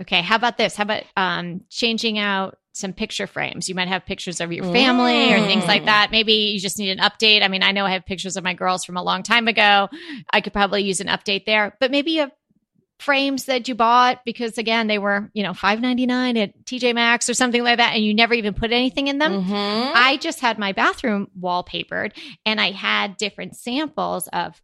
Okay. 0.00 0.22
How 0.22 0.36
about 0.36 0.56
this? 0.56 0.76
How 0.76 0.84
about 0.84 1.02
um, 1.16 1.62
changing 1.70 2.18
out 2.18 2.58
some 2.72 2.92
picture 2.92 3.26
frames? 3.26 3.68
You 3.68 3.74
might 3.74 3.88
have 3.88 4.06
pictures 4.06 4.40
of 4.40 4.52
your 4.52 4.64
family 4.64 5.32
or 5.32 5.44
things 5.46 5.66
like 5.66 5.82
Mm. 5.82 5.86
that. 5.86 6.10
Maybe 6.12 6.32
you 6.32 6.60
just 6.60 6.78
need 6.78 6.90
an 6.90 6.98
update. 6.98 7.42
I 7.42 7.48
mean, 7.48 7.62
I 7.62 7.72
know 7.72 7.84
I 7.84 7.90
have 7.90 8.06
pictures 8.06 8.36
of 8.36 8.44
my 8.44 8.54
girls 8.54 8.84
from 8.84 8.96
a 8.96 9.02
long 9.02 9.22
time 9.22 9.48
ago. 9.48 9.88
I 10.32 10.40
could 10.40 10.52
probably 10.52 10.82
use 10.84 11.00
an 11.00 11.08
update 11.08 11.44
there, 11.46 11.76
but 11.80 11.90
maybe 11.90 12.12
you 12.12 12.20
have 12.20 12.32
frames 13.00 13.44
that 13.44 13.68
you 13.68 13.76
bought 13.76 14.24
because 14.24 14.58
again 14.58 14.88
they 14.88 14.98
were 14.98 15.30
you 15.32 15.44
know 15.44 15.52
5.99 15.52 16.36
at 16.42 16.64
tj 16.64 16.92
maxx 16.92 17.28
or 17.28 17.34
something 17.34 17.62
like 17.62 17.76
that 17.76 17.94
and 17.94 18.04
you 18.04 18.12
never 18.12 18.34
even 18.34 18.54
put 18.54 18.72
anything 18.72 19.06
in 19.06 19.18
them 19.18 19.44
Mhm. 19.44 19.92
I 19.94 20.16
just 20.16 20.40
had 20.40 20.58
my 20.58 20.72
bathroom 20.72 21.28
wallpapered 21.40 22.10
and 22.44 22.60
I 22.60 22.72
had 22.72 23.16
different 23.16 23.54
samples 23.54 24.26
of 24.32 24.60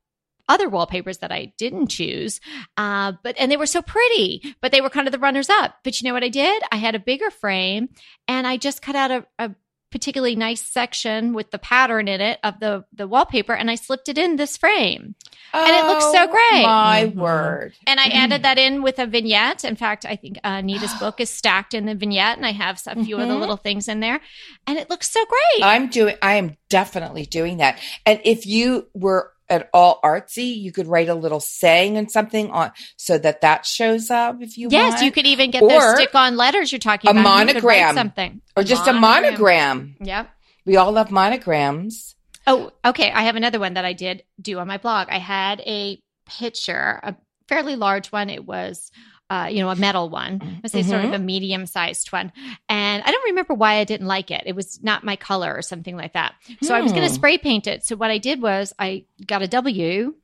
other 0.48 0.68
wallpapers 0.68 1.18
that 1.18 1.32
I 1.32 1.52
didn't 1.58 1.88
choose. 1.88 2.40
Uh, 2.76 3.12
but, 3.22 3.34
and 3.38 3.50
they 3.50 3.56
were 3.56 3.66
so 3.66 3.82
pretty, 3.82 4.54
but 4.60 4.72
they 4.72 4.80
were 4.80 4.90
kind 4.90 5.06
of 5.08 5.12
the 5.12 5.18
runners 5.18 5.48
up. 5.48 5.76
But 5.84 6.00
you 6.00 6.06
know 6.08 6.14
what 6.14 6.24
I 6.24 6.28
did? 6.28 6.62
I 6.70 6.76
had 6.76 6.94
a 6.94 6.98
bigger 6.98 7.30
frame 7.30 7.88
and 8.28 8.46
I 8.46 8.56
just 8.56 8.82
cut 8.82 8.96
out 8.96 9.10
a, 9.10 9.26
a 9.38 9.50
particularly 9.90 10.34
nice 10.34 10.60
section 10.60 11.32
with 11.34 11.52
the 11.52 11.58
pattern 11.58 12.08
in 12.08 12.20
it 12.20 12.40
of 12.42 12.58
the, 12.58 12.84
the 12.92 13.06
wallpaper 13.06 13.54
and 13.54 13.70
I 13.70 13.76
slipped 13.76 14.08
it 14.08 14.18
in 14.18 14.34
this 14.36 14.56
frame. 14.56 15.14
And 15.54 15.68
it 15.76 15.86
looks 15.86 16.04
so 16.10 16.24
Oh, 16.24 16.26
great. 16.26 16.62
My 16.64 17.04
Mhm. 17.06 17.14
word. 17.14 17.74
And 17.86 18.00
I 18.00 18.06
added 18.08 18.42
that 18.42 18.58
in 18.58 18.82
with 18.82 18.98
a 18.98 19.06
vignette. 19.06 19.64
In 19.64 19.76
fact, 19.76 20.04
I 20.04 20.16
think 20.16 20.38
uh, 20.42 20.60
Nita's 20.62 20.94
book 21.00 21.20
is 21.20 21.30
stacked 21.30 21.74
in 21.74 21.86
the 21.86 21.94
vignette, 21.94 22.36
and 22.36 22.44
I 22.46 22.50
have 22.52 22.80
a 22.88 23.04
few 23.04 23.18
of 23.20 23.28
the 23.28 23.34
Mhm. 23.34 23.40
little 23.40 23.56
things 23.56 23.86
in 23.88 24.00
there, 24.00 24.20
and 24.66 24.78
it 24.78 24.90
looks 24.90 25.10
so 25.10 25.24
great. 25.26 25.62
I'm 25.64 25.88
doing, 25.88 26.16
I 26.22 26.34
am 26.36 26.56
definitely 26.70 27.24
doing 27.26 27.58
that. 27.58 27.78
And 28.04 28.20
if 28.24 28.46
you 28.46 28.88
were 28.94 29.30
at 29.54 29.70
all 29.72 30.00
artsy, 30.04 30.54
you 30.54 30.72
could 30.72 30.86
write 30.86 31.08
a 31.08 31.14
little 31.14 31.40
saying 31.40 31.96
and 31.96 32.10
something 32.10 32.50
on 32.50 32.72
so 32.96 33.16
that 33.16 33.40
that 33.40 33.64
shows 33.64 34.10
up 34.10 34.42
if 34.42 34.58
you 34.58 34.68
yes, 34.70 34.94
want. 34.94 35.04
you 35.04 35.12
could 35.12 35.26
even 35.26 35.50
get 35.50 35.62
Or 35.62 35.70
those 35.70 35.94
stick-on 35.94 36.36
letters 36.36 36.70
you're 36.70 36.78
talking 36.78 37.08
a 37.08 37.12
about. 37.12 37.48
You 37.48 37.54
could 37.54 37.64
write 37.64 37.80
monogram. 37.80 37.94
something, 37.94 38.40
or 38.56 38.64
just 38.64 38.86
a 38.86 38.92
monogram. 38.92 39.96
Yep. 40.00 40.28
We 40.66 40.76
all 40.76 40.92
love 40.92 41.10
monograms. 41.10 42.16
Oh, 42.46 42.72
okay. 42.84 43.10
I 43.10 43.22
have 43.22 43.36
another 43.36 43.58
one 43.58 43.74
that 43.74 43.86
I 43.86 43.94
did 43.94 44.22
do 44.40 44.58
on 44.58 44.66
my 44.66 44.76
blog. 44.76 45.08
I 45.08 45.18
had 45.18 45.60
a 45.60 45.98
picture, 46.26 47.00
a 47.02 47.14
fairly 47.48 47.76
large 47.76 48.12
one. 48.12 48.28
It 48.28 48.44
was, 48.44 48.90
uh, 49.30 49.48
you 49.50 49.60
know, 49.62 49.70
a 49.70 49.76
metal 49.76 50.08
one. 50.10 50.60
I 50.64 50.68
say 50.68 50.82
sort 50.82 51.00
of 51.00 51.06
Mm-hmm. 51.06 51.14
a 51.14 51.18
medium-sized 51.18 52.12
one, 52.12 52.32
and 52.68 53.02
I 53.02 53.10
don't 53.10 53.24
remember 53.30 53.54
why 53.54 53.74
I 53.76 53.84
didn't 53.84 54.06
like 54.06 54.30
it. 54.30 54.42
It 54.46 54.54
was 54.54 54.82
not 54.82 55.02
my 55.04 55.16
color 55.16 55.52
or 55.54 55.62
something 55.62 55.96
like 55.96 56.12
that. 56.12 56.34
So 56.62 56.74
I 56.74 56.80
was 56.82 56.92
going 56.92 57.04
to 57.04 57.08
Hmm. 57.08 57.14
spray 57.14 57.38
paint 57.38 57.66
it. 57.66 57.84
So 57.86 57.96
what 57.96 58.10
I 58.10 58.18
did 58.18 58.42
was 58.42 58.72
I 58.78 59.04
got 59.26 59.42
a 59.42 59.48
W 59.48 60.14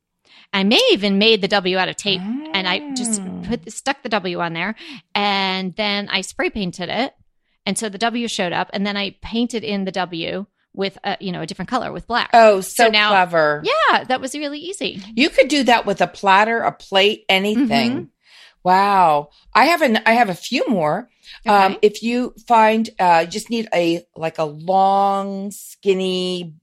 I 0.52 0.64
may 0.64 0.80
even 0.92 1.18
made 1.18 1.42
the 1.42 1.48
W 1.48 1.76
out 1.78 1.88
of 1.88 1.96
tape 1.96 2.20
and 2.20 2.66
I 2.68 2.94
just 2.94 3.20
Mm. 3.22 3.46
put 3.48 3.70
stuck 3.72 4.02
the 4.02 4.08
W 4.08 4.40
on 4.40 4.52
there 4.52 4.74
and 5.14 5.74
then 5.76 6.08
I 6.08 6.20
spray 6.22 6.50
painted 6.50 6.88
it. 6.88 7.14
And 7.66 7.78
so 7.78 7.88
the 7.88 7.98
W 7.98 8.26
showed 8.28 8.52
up 8.52 8.70
and 8.72 8.84
then 8.86 8.96
I 8.96 9.16
painted 9.22 9.62
in 9.64 9.84
the 9.84 9.92
W 9.92 10.46
with 10.74 10.98
a, 11.04 11.16
you 11.20 11.30
know, 11.32 11.42
a 11.42 11.46
different 11.46 11.68
color 11.68 11.92
with 11.92 12.06
black. 12.06 12.30
Oh, 12.32 12.60
so, 12.60 12.84
So 12.84 12.90
now- 12.90 13.10
clever. 13.10 13.62
Yeah, 13.64 14.04
that 14.04 14.20
was 14.20 14.34
really 14.34 14.58
easy. 14.58 15.00
You 15.14 15.30
could 15.30 15.48
do 15.48 15.64
that 15.64 15.84
with 15.86 16.00
a 16.00 16.06
platter, 16.06 16.60
a 16.60 16.72
plate, 16.72 17.24
anything. 17.28 17.90
Mm-hmm. 17.92 18.04
Wow. 18.62 19.31
I 19.55 19.66
have 19.66 19.83
an 19.83 20.01
I 20.07 20.12
have 20.12 20.29
a 20.29 20.35
few 20.35 20.68
more. 20.68 21.09
Um, 21.46 21.79
if 21.83 22.03
you 22.03 22.35
find 22.46 22.90
uh 22.99 23.23
you 23.25 23.31
just 23.31 23.51
need 23.51 23.68
a 23.73 24.05
like 24.16 24.38
a 24.38 24.44
long, 24.44 25.51
skinny 25.51 26.55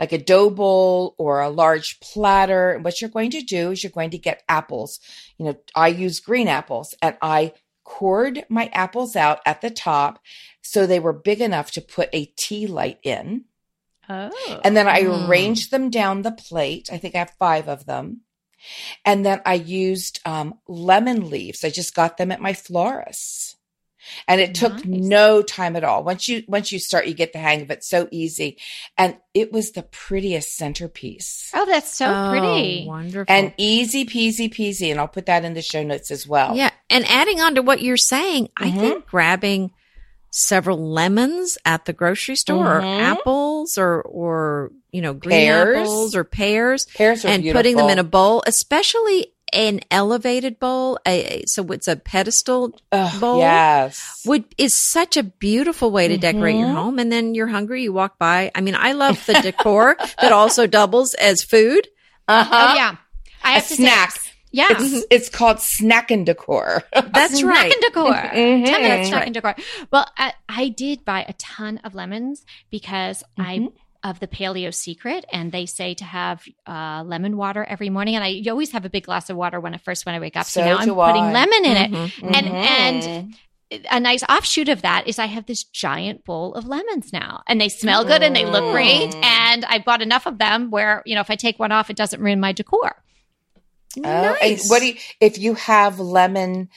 like 0.00 0.12
a 0.12 0.18
dough 0.18 0.48
bowl 0.50 1.14
or 1.18 1.40
a 1.40 1.50
large 1.50 2.00
platter. 2.00 2.72
And 2.72 2.84
what 2.84 3.00
you're 3.00 3.10
going 3.10 3.30
to 3.32 3.42
do 3.42 3.70
is 3.70 3.84
you're 3.84 3.90
going 3.92 4.10
to 4.10 4.18
get 4.18 4.42
apples. 4.48 4.98
You 5.36 5.44
know, 5.44 5.56
I 5.76 5.88
use 5.88 6.20
green 6.20 6.48
apples 6.48 6.94
and 7.02 7.16
I 7.20 7.52
cored 7.84 8.44
my 8.48 8.70
apples 8.72 9.14
out 9.14 9.40
at 9.44 9.60
the 9.60 9.68
top 9.70 10.20
so 10.62 10.86
they 10.86 11.00
were 11.00 11.12
big 11.12 11.40
enough 11.42 11.70
to 11.72 11.82
put 11.82 12.08
a 12.14 12.32
tea 12.38 12.66
light 12.66 12.98
in. 13.02 13.44
Oh. 14.08 14.60
And 14.64 14.74
then 14.76 14.88
I 14.88 15.02
Mm. 15.02 15.28
arranged 15.28 15.70
them 15.70 15.90
down 15.90 16.22
the 16.22 16.32
plate. 16.32 16.88
I 16.90 16.96
think 16.96 17.14
I 17.14 17.18
have 17.18 17.34
five 17.38 17.68
of 17.68 17.84
them. 17.84 18.22
And 19.04 19.24
then 19.24 19.40
I 19.46 19.54
used 19.54 20.20
um, 20.24 20.54
lemon 20.68 21.30
leaves. 21.30 21.64
I 21.64 21.70
just 21.70 21.94
got 21.94 22.16
them 22.16 22.30
at 22.32 22.40
my 22.40 22.52
florist. 22.52 23.56
And 24.26 24.40
it 24.40 24.54
took 24.54 24.72
Nice. 24.84 24.84
no 24.86 25.42
time 25.42 25.76
at 25.76 25.84
all. 25.84 26.02
Once 26.02 26.26
you 26.26 26.42
once 26.48 26.72
you 26.72 26.78
start, 26.78 27.06
you 27.06 27.12
get 27.12 27.34
the 27.34 27.38
hang 27.38 27.60
of 27.60 27.70
it. 27.70 27.84
So 27.84 28.08
easy, 28.10 28.56
and 28.96 29.18
it 29.34 29.52
was 29.52 29.72
the 29.72 29.82
prettiest 29.82 30.56
centerpiece, 30.56 31.50
oh, 31.52 31.66
that's 31.66 31.92
so 31.94 32.06
Oh, 32.06 32.28
pretty. 32.30 32.86
Wonderful. 32.88 33.26
and 33.32 33.52
easy 33.58 34.06
peasy 34.06 34.48
peasy. 34.52 34.90
And 34.90 34.98
I'll 34.98 35.06
put 35.06 35.26
that 35.26 35.44
in 35.44 35.52
the 35.52 35.60
show 35.60 35.82
notes 35.82 36.10
as 36.10 36.26
well. 36.26 36.56
Yeah. 36.56 36.70
And 36.88 37.04
adding 37.08 37.42
on 37.42 37.54
to 37.56 37.62
what 37.62 37.82
you're 37.82 37.98
saying, 37.98 38.48
I 38.56 38.70
Mhm. 38.70 38.80
think 38.80 39.06
grabbing 39.06 39.72
several 40.30 40.78
lemons 40.92 41.58
at 41.64 41.84
the 41.86 41.92
grocery 41.92 42.36
store 42.36 42.78
or 42.78 42.80
Mhm. 42.80 43.00
apples 43.00 43.76
or, 43.76 44.00
or, 44.02 44.70
you 44.92 45.02
know, 45.02 45.12
green 45.12 45.46
Pears. 45.46 45.78
apples 45.78 46.14
or 46.14 46.24
pears 46.24 46.86
pears 46.94 47.24
are 47.24 47.28
and 47.28 47.42
beautiful. 47.42 47.58
putting 47.58 47.76
them 47.76 47.88
in 47.90 47.98
a 47.98 48.04
bowl, 48.04 48.42
especially 48.46 49.32
an 49.52 49.80
elevated 49.90 50.60
bowl. 50.60 50.96
A, 51.08 51.42
so 51.46 51.64
it's 51.72 51.88
a 51.88 51.96
pedestal 51.96 52.78
Ugh, 52.92 53.20
bowl. 53.20 53.38
Yes. 53.40 54.20
would 54.24 54.44
is 54.58 54.74
such 54.76 55.16
a 55.16 55.24
beautiful 55.24 55.90
way 55.90 56.06
to 56.06 56.16
decorate 56.16 56.54
your 56.56 56.68
Mhm. 56.68 56.74
home. 56.74 56.98
And 57.00 57.10
then 57.10 57.34
you're 57.34 57.48
hungry, 57.48 57.82
you 57.82 57.92
walk 57.92 58.16
by. 58.16 58.52
I 58.54 58.60
mean, 58.60 58.76
I 58.76 58.92
love 58.92 59.26
the 59.26 59.34
decor 59.42 59.96
that 60.20 60.30
also 60.30 60.68
doubles 60.68 61.14
as 61.14 61.42
food. 61.42 61.88
Uh 62.28 62.44
huh. 62.44 62.68
Oh 62.70 62.74
yeah. 62.76 62.94
i 63.42 63.52
have 63.52 63.66
to 63.66 63.74
snack. 63.74 64.12
say, 64.12 64.30
yeah. 64.52 64.66
It's 64.70 65.06
it's 65.10 65.28
called 65.28 65.60
snack 65.60 66.10
and 66.10 66.24
decor. 66.26 66.82
That's 66.92 67.38
snack 67.38 67.44
right. 67.54 67.72
Snack 67.72 67.72
and 67.72 67.82
decor. 67.82 68.12
Mhm. 68.14 68.32
10 68.34 68.62
minutes 68.64 68.70
That's 68.82 69.08
snack 69.08 69.18
right. 69.20 69.26
and 69.26 69.34
decor. 69.34 69.54
Well, 69.90 70.06
I, 70.16 70.32
I 70.48 70.68
did 70.68 71.04
buy 71.04 71.24
a 71.28 71.32
ton 71.34 71.78
of 71.84 71.94
lemons 71.94 72.44
because 72.70 73.22
I 73.38 73.58
Mhm. 73.58 73.72
of 74.02 74.18
the 74.20 74.26
paleo 74.26 74.72
secret 74.72 75.24
and 75.32 75.52
they 75.52 75.66
say 75.66 75.92
to 75.94 76.04
have 76.04 76.42
uh, 76.66 77.02
lemon 77.06 77.36
water 77.36 77.64
every 77.64 77.90
morning 77.90 78.14
and 78.16 78.24
I 78.24 78.42
always 78.50 78.70
have 78.72 78.84
a 78.86 78.90
big 78.90 79.04
glass 79.04 79.28
of 79.30 79.36
water 79.36 79.60
when 79.60 79.74
I 79.74 79.76
first 79.78 80.06
when 80.06 80.14
I 80.14 80.20
wake 80.20 80.36
up 80.36 80.46
so, 80.46 80.60
So 80.60 80.64
now 80.64 80.78
I'm 80.78 80.88
putting 80.88 81.22
I. 81.24 81.32
lemon 81.32 81.64
in 81.66 81.76
it 81.76 81.90
Mhm. 81.90 82.34
And- 82.34 82.46
Mhm. 82.46 82.54
and- 82.64 83.34
a 83.88 84.00
nice 84.00 84.24
offshoot 84.28 84.68
of 84.68 84.82
that 84.82 85.06
is 85.06 85.20
I 85.20 85.26
have 85.26 85.46
this 85.46 85.62
giant 85.62 86.24
bowl 86.24 86.54
of 86.54 86.66
lemons 86.66 87.12
now 87.12 87.42
and 87.46 87.60
they 87.60 87.68
smell 87.68 88.04
good 88.04 88.20
and 88.20 88.34
they 88.34 88.44
look 88.44 88.72
great 88.72 89.10
Mm. 89.10 89.22
and 89.24 89.64
I 89.64 89.78
bought 89.78 90.02
enough 90.02 90.26
of 90.26 90.38
them 90.38 90.70
where 90.72 91.02
you 91.06 91.14
know 91.14 91.20
if 91.20 91.30
I 91.30 91.36
take 91.36 91.60
one 91.60 91.70
off 91.70 91.88
it 91.88 91.94
doesn't 91.96 92.20
ruin 92.20 92.40
my 92.40 92.50
decor 92.50 93.00
Oh, 93.98 94.36
and 94.40 94.58
what 94.68 94.80
do 94.80 94.88
you, 94.88 94.94
if 95.20 95.38
you 95.38 95.54
have 95.54 95.98
lemon, 95.98 96.68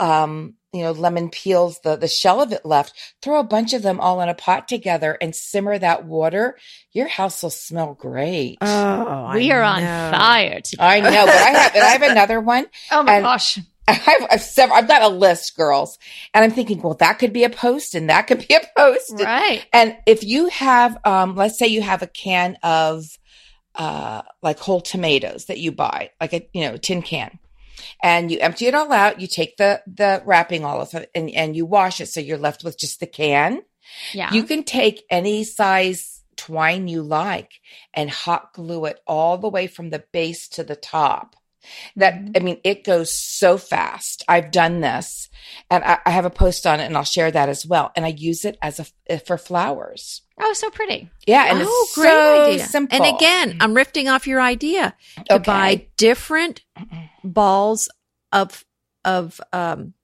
um, 0.00 0.54
you 0.72 0.82
know, 0.82 0.92
lemon 0.92 1.30
peels, 1.30 1.80
the, 1.80 1.96
the 1.96 2.08
shell 2.08 2.42
of 2.42 2.52
it 2.52 2.64
left, 2.66 2.92
throw 3.22 3.40
a 3.40 3.44
bunch 3.44 3.72
of 3.72 3.82
them 3.82 4.00
all 4.00 4.20
in 4.20 4.28
a 4.28 4.34
pot 4.34 4.68
together 4.68 5.16
and 5.20 5.34
simmer 5.34 5.78
that 5.78 6.04
water. 6.04 6.58
Your 6.92 7.08
house 7.08 7.42
will 7.42 7.50
smell 7.50 7.94
great. 7.94 8.58
oh, 8.60 9.30
we 9.32 9.50
I 9.50 9.56
are 9.56 9.62
on 9.62 9.80
fire 9.80 10.60
today. 10.60 10.82
I 10.84 11.00
know, 11.00 11.24
but 11.24 11.34
I 11.34 11.50
have, 11.50 11.74
and 11.74 11.84
I 11.84 11.88
have 11.88 12.02
another 12.10 12.40
one. 12.40 12.66
oh 12.92 13.02
my 13.02 13.14
and- 13.14 13.24
gosh 13.24 13.58
I've, 13.90 14.26
I've 14.30 14.42
several, 14.42 14.76
I've 14.76 14.86
got 14.86 15.00
a 15.00 15.08
list, 15.08 15.56
girls, 15.56 15.98
and 16.34 16.44
I'm 16.44 16.50
thinking, 16.50 16.82
well, 16.82 16.92
that 16.96 17.14
could 17.18 17.32
be 17.32 17.44
a 17.44 17.48
post 17.48 17.94
and 17.94 18.10
that 18.10 18.26
could 18.26 18.46
be 18.46 18.54
a 18.54 18.60
post. 18.76 19.14
right 19.18 19.66
And 19.72 19.96
if 20.04 20.22
you 20.22 20.48
have, 20.48 20.98
um, 21.06 21.34
let's 21.36 21.58
say 21.58 21.68
you 21.68 21.80
have 21.80 22.02
a 22.02 22.06
can 22.06 22.58
of, 22.62 23.06
uh, 23.78 24.22
like 24.42 24.58
whole 24.58 24.80
tomatoes 24.80 25.46
that 25.46 25.58
you 25.58 25.72
buy, 25.72 26.10
like 26.20 26.32
a, 26.32 26.48
you 26.52 26.62
know, 26.62 26.76
tin 26.76 27.00
can, 27.00 27.38
and 28.02 28.30
you 28.30 28.38
empty 28.40 28.66
it 28.66 28.74
all 28.74 28.92
out, 28.92 29.20
you 29.20 29.26
take 29.28 29.56
the, 29.56 29.80
the 29.86 30.22
wrapping 30.26 30.64
all 30.64 30.80
of 30.80 30.92
it 30.94 31.10
and, 31.14 31.30
and 31.30 31.56
you 31.56 31.64
wash 31.64 32.00
it. 32.00 32.06
So 32.08 32.20
you're 32.20 32.38
left 32.38 32.64
with 32.64 32.78
just 32.78 33.00
the 33.00 33.06
can. 33.06 33.62
yeah 34.12 34.32
You 34.32 34.42
can 34.42 34.64
take 34.64 35.04
any 35.10 35.44
size 35.44 36.22
twine 36.36 36.88
you 36.88 37.02
like 37.02 37.52
and 37.94 38.10
hot 38.10 38.52
glue 38.52 38.84
it 38.86 39.00
all 39.06 39.38
the 39.38 39.48
way 39.48 39.66
from 39.66 39.90
the 39.90 40.04
base 40.12 40.48
to 40.48 40.64
the 40.64 40.76
top. 40.76 41.34
That, 41.96 42.14
Mhm. 42.14 42.36
I 42.36 42.40
mean, 42.40 42.60
it 42.64 42.84
goes 42.84 43.12
so 43.12 43.58
fast. 43.58 44.24
I've 44.28 44.50
done 44.50 44.80
this 44.80 45.28
and 45.70 45.84
I, 45.84 45.98
I 46.06 46.10
have 46.10 46.24
a 46.24 46.30
post 46.30 46.66
on 46.66 46.80
it 46.80 46.84
and 46.86 46.96
I'll 46.96 47.04
share 47.04 47.30
that 47.30 47.48
as 47.48 47.66
well. 47.66 47.90
And 47.96 48.04
I 48.04 48.08
use 48.08 48.44
it 48.44 48.56
as 48.62 48.80
a, 49.08 49.18
for 49.18 49.36
flowers. 49.36 50.22
Oh 50.40 50.52
so 50.54 50.70
pretty 50.70 51.10
Yeah. 51.26 51.46
And 51.50 51.58
oh, 51.62 51.82
it's 51.86 51.94
great 51.94 52.10
so 52.10 52.44
idea. 52.44 52.66
simple. 52.66 52.96
And 53.04 53.16
again, 53.16 53.56
I'm 53.60 53.74
rifting 53.74 54.08
off 54.08 54.26
your 54.26 54.40
idea 54.40 54.94
to 55.26 55.34
Okay. 55.34 55.42
buy 55.44 55.86
different 55.96 56.62
balls 57.24 57.88
of 58.32 58.64
of 59.04 59.40
um, 59.52 59.94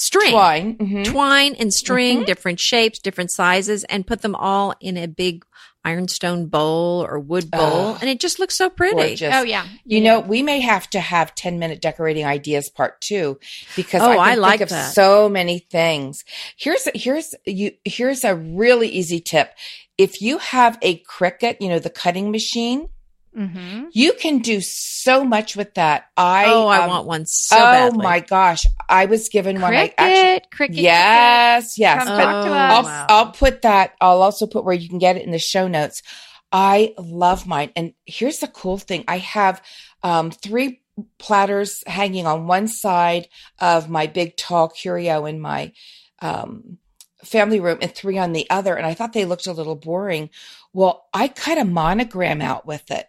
string, 0.00 0.30
twine. 0.32 0.76
Mhm. 0.76 1.04
twine 1.04 1.54
and 1.58 1.72
string, 1.72 2.20
Mhm. 2.22 2.26
different 2.26 2.60
shapes, 2.60 2.98
different 2.98 3.30
sizes, 3.30 3.84
and 3.84 4.06
put 4.06 4.22
them 4.22 4.34
all 4.34 4.74
in 4.80 4.96
a 4.96 5.06
big 5.08 5.44
ironstone 5.84 6.46
bowl 6.46 7.06
or 7.08 7.18
wood 7.18 7.50
bowl, 7.50 7.92
Ugh, 7.92 7.98
and 8.00 8.10
it 8.10 8.20
just 8.20 8.38
looks 8.38 8.56
so 8.56 8.68
pretty. 8.68 8.94
Gorgeous. 8.96 9.32
oh 9.34 9.42
yeah 9.42 9.64
You 9.84 10.00
know, 10.00 10.20
we 10.20 10.42
may 10.42 10.60
have 10.60 10.90
to 10.90 11.00
have 11.00 11.34
10 11.34 11.58
minute 11.58 11.80
decorating 11.80 12.26
ideas 12.26 12.68
part 12.68 13.00
two 13.00 13.38
because 13.76 14.02
Oh, 14.02 14.10
I, 14.10 14.14
can 14.16 14.20
I 14.20 14.30
think 14.32 14.40
like 14.42 14.60
of 14.62 14.68
that. 14.70 14.92
so 14.92 15.28
many 15.28 15.60
things. 15.70 16.24
Here's, 16.58 16.88
here's, 16.94 17.34
you, 17.46 17.72
here's 17.84 18.24
a 18.24 18.34
really 18.34 18.88
easy 18.88 19.20
tip. 19.20 19.52
If 19.96 20.20
you 20.20 20.38
have 20.38 20.78
a 20.82 21.00
Cricut, 21.04 21.56
you 21.60 21.68
know, 21.68 21.78
the 21.78 21.90
cutting 21.90 22.30
machine, 22.32 22.88
mm-hmm. 23.36 23.86
you 23.92 24.12
can 24.14 24.38
do 24.38 24.60
so 24.60 25.24
much 25.24 25.56
with 25.56 25.74
that. 25.74 26.06
I, 26.16 26.46
oh, 26.46 26.66
I 26.66 26.82
um, 26.82 26.88
want 26.88 27.06
one 27.06 27.26
so 27.26 27.56
oh 27.56 27.60
badly. 27.60 28.02
my 28.02 28.20
gosh. 28.20 28.66
I 28.88 29.06
was 29.06 29.28
given 29.28 29.60
one. 29.60 29.74
I 29.74 29.88
Cricut 29.88 29.94
actually, 29.98 30.68
Cricut 30.68 30.82
yes, 30.82 31.78
yes. 31.78 32.04
Come 32.04 32.16
but 32.16 32.24
talk 32.24 32.44
to 32.44 32.50
Oh, 32.50 32.54
us 32.54 32.72
I'll, 32.72 32.82
wow. 32.84 33.06
I'll 33.08 33.30
put 33.32 33.62
that. 33.62 33.94
I'll 34.00 34.22
also 34.22 34.46
put 34.46 34.64
where 34.64 34.74
you 34.74 34.88
can 34.88 34.98
get 34.98 35.16
it 35.16 35.24
in 35.24 35.30
the 35.30 35.38
show 35.38 35.68
notes. 35.68 36.02
I 36.50 36.94
love 36.98 37.46
mine. 37.46 37.72
And 37.76 37.94
here's 38.06 38.38
the 38.38 38.48
cool 38.48 38.78
thing. 38.78 39.04
I 39.06 39.18
have, 39.18 39.62
um, 40.02 40.30
three 40.30 40.82
platters 41.18 41.84
hanging 41.86 42.26
on 42.26 42.46
one 42.46 42.68
side 42.68 43.28
of 43.58 43.88
my 43.88 44.06
big 44.06 44.36
tall 44.36 44.68
curio 44.68 45.26
in 45.26 45.40
my, 45.40 45.72
um, 46.20 46.78
family 47.24 47.60
room 47.60 47.78
and 47.82 47.94
three 47.94 48.16
on 48.16 48.32
the 48.32 48.48
other. 48.48 48.76
And 48.76 48.86
I 48.86 48.94
thought 48.94 49.12
they 49.12 49.24
looked 49.24 49.46
a 49.46 49.52
little 49.52 49.74
boring. 49.74 50.30
Well, 50.72 51.08
I 51.12 51.28
cut 51.28 51.58
a 51.58 51.64
monogram 51.64 52.40
out 52.40 52.66
with 52.66 52.90
it. 52.90 53.06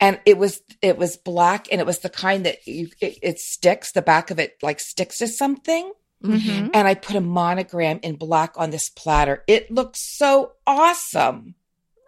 And 0.00 0.20
it 0.26 0.38
was, 0.38 0.60
it 0.82 0.96
was 0.98 1.16
black 1.16 1.68
and 1.70 1.80
it 1.80 1.86
was 1.86 1.98
the 2.00 2.08
kind 2.10 2.46
that 2.46 2.66
you, 2.66 2.88
it, 3.00 3.18
it 3.22 3.38
sticks, 3.38 3.92
the 3.92 4.02
back 4.02 4.30
of 4.30 4.38
it 4.38 4.56
like 4.62 4.80
sticks 4.80 5.18
to 5.18 5.28
something 5.28 5.92
Mhm. 6.22 6.70
and 6.74 6.88
I 6.88 6.94
put 6.94 7.14
a 7.14 7.20
monogram 7.20 8.00
in 8.02 8.16
black 8.16 8.54
on 8.56 8.70
this 8.70 8.88
platter. 8.90 9.44
It 9.46 9.70
looks 9.70 10.00
so 10.00 10.54
awesome. 10.66 11.54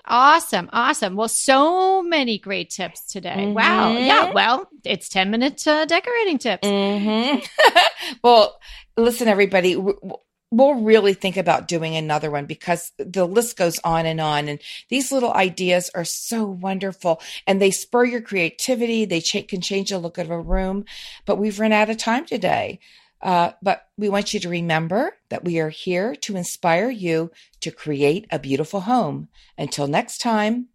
Awesome. 0.05 0.69
Awesome. 0.73 1.15
Well, 1.15 1.29
so 1.29 2.03
many 2.03 2.37
great 2.39 2.71
tips 2.71 3.03
today. 3.13 3.47
Wow. 3.55 3.93
Mhm. 3.93 4.07
Yeah. 4.07 4.33
Well, 4.33 4.69
it's 4.85 5.09
10 5.09 5.31
minute 5.31 5.65
uh, 5.67 5.85
decorating 5.85 6.39
tips. 6.39 6.67
hmm 6.67 7.37
well, 8.25 8.59
listen, 8.97 9.29
everybody. 9.29 9.75
w- 9.75 9.95
w- 9.95 10.17
We'll 10.53 10.75
really 10.75 11.15
think 11.15 11.37
about 11.37 11.69
doing 11.69 11.95
another 11.95 12.31
one 12.31 12.47
because 12.47 12.91
the 12.99 13.25
list 13.25 13.57
goes 13.57 13.79
on 13.85 14.05
and 14.05 14.21
on. 14.21 14.49
And 14.49 14.59
these 14.89 15.13
little 15.13 15.33
ideas 15.33 15.91
are 15.95 16.05
so 16.05 16.45
wonderful 16.45 17.21
and 17.47 17.63
they 17.63 17.71
spur 17.71 18.05
your 18.05 18.21
creativity. 18.21 19.05
They 19.05 19.21
cha- 19.21 19.43
can 19.43 19.61
change 19.61 19.91
the 19.91 19.99
look 19.99 20.19
of 20.19 20.31
a 20.31 20.41
room. 20.41 20.87
But 21.25 21.37
we've 21.37 21.61
run 21.61 21.73
out 21.73 21.89
of 21.89 21.99
time 21.99 22.27
today. 22.27 22.81
Uh, 23.23 23.53
but 23.63 23.87
we 23.97 24.09
want 24.09 24.33
you 24.35 24.41
to 24.41 24.49
remember 24.49 25.17
that 25.29 25.45
we 25.45 25.61
are 25.61 25.69
here 25.69 26.17
to 26.17 26.37
inspire 26.37 26.91
you 26.91 27.31
to 27.61 27.71
create 27.71 28.27
a 28.31 28.39
beautiful 28.39 28.81
home. 28.81 29.29
Until 29.57 29.87
next 29.87 30.19
time. 30.19 30.69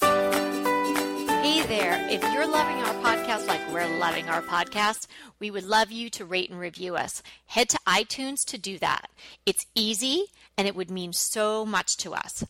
Hey 0.00 1.62
there. 1.66 2.06
If 2.08 2.22
you're 2.32 2.46
loving 2.46 2.76
our 2.76 2.89
podcast 3.10 3.48
like 3.48 3.60
we're 3.72 3.98
loving 3.98 4.28
our 4.28 4.40
podcast, 4.40 5.08
we 5.40 5.50
would 5.50 5.64
love 5.64 5.90
you 5.90 6.08
to 6.08 6.24
rate 6.24 6.48
and 6.48 6.60
review 6.60 6.94
us. 6.94 7.24
Head 7.46 7.68
to 7.70 7.78
iTunes 7.84 8.44
to 8.44 8.56
do 8.56 8.78
that. 8.78 9.10
It's 9.44 9.66
easy 9.74 10.26
and 10.56 10.68
it 10.68 10.76
would 10.76 10.92
mean 10.92 11.12
so 11.12 11.66
much 11.66 11.96
to 11.96 12.14
us. 12.14 12.44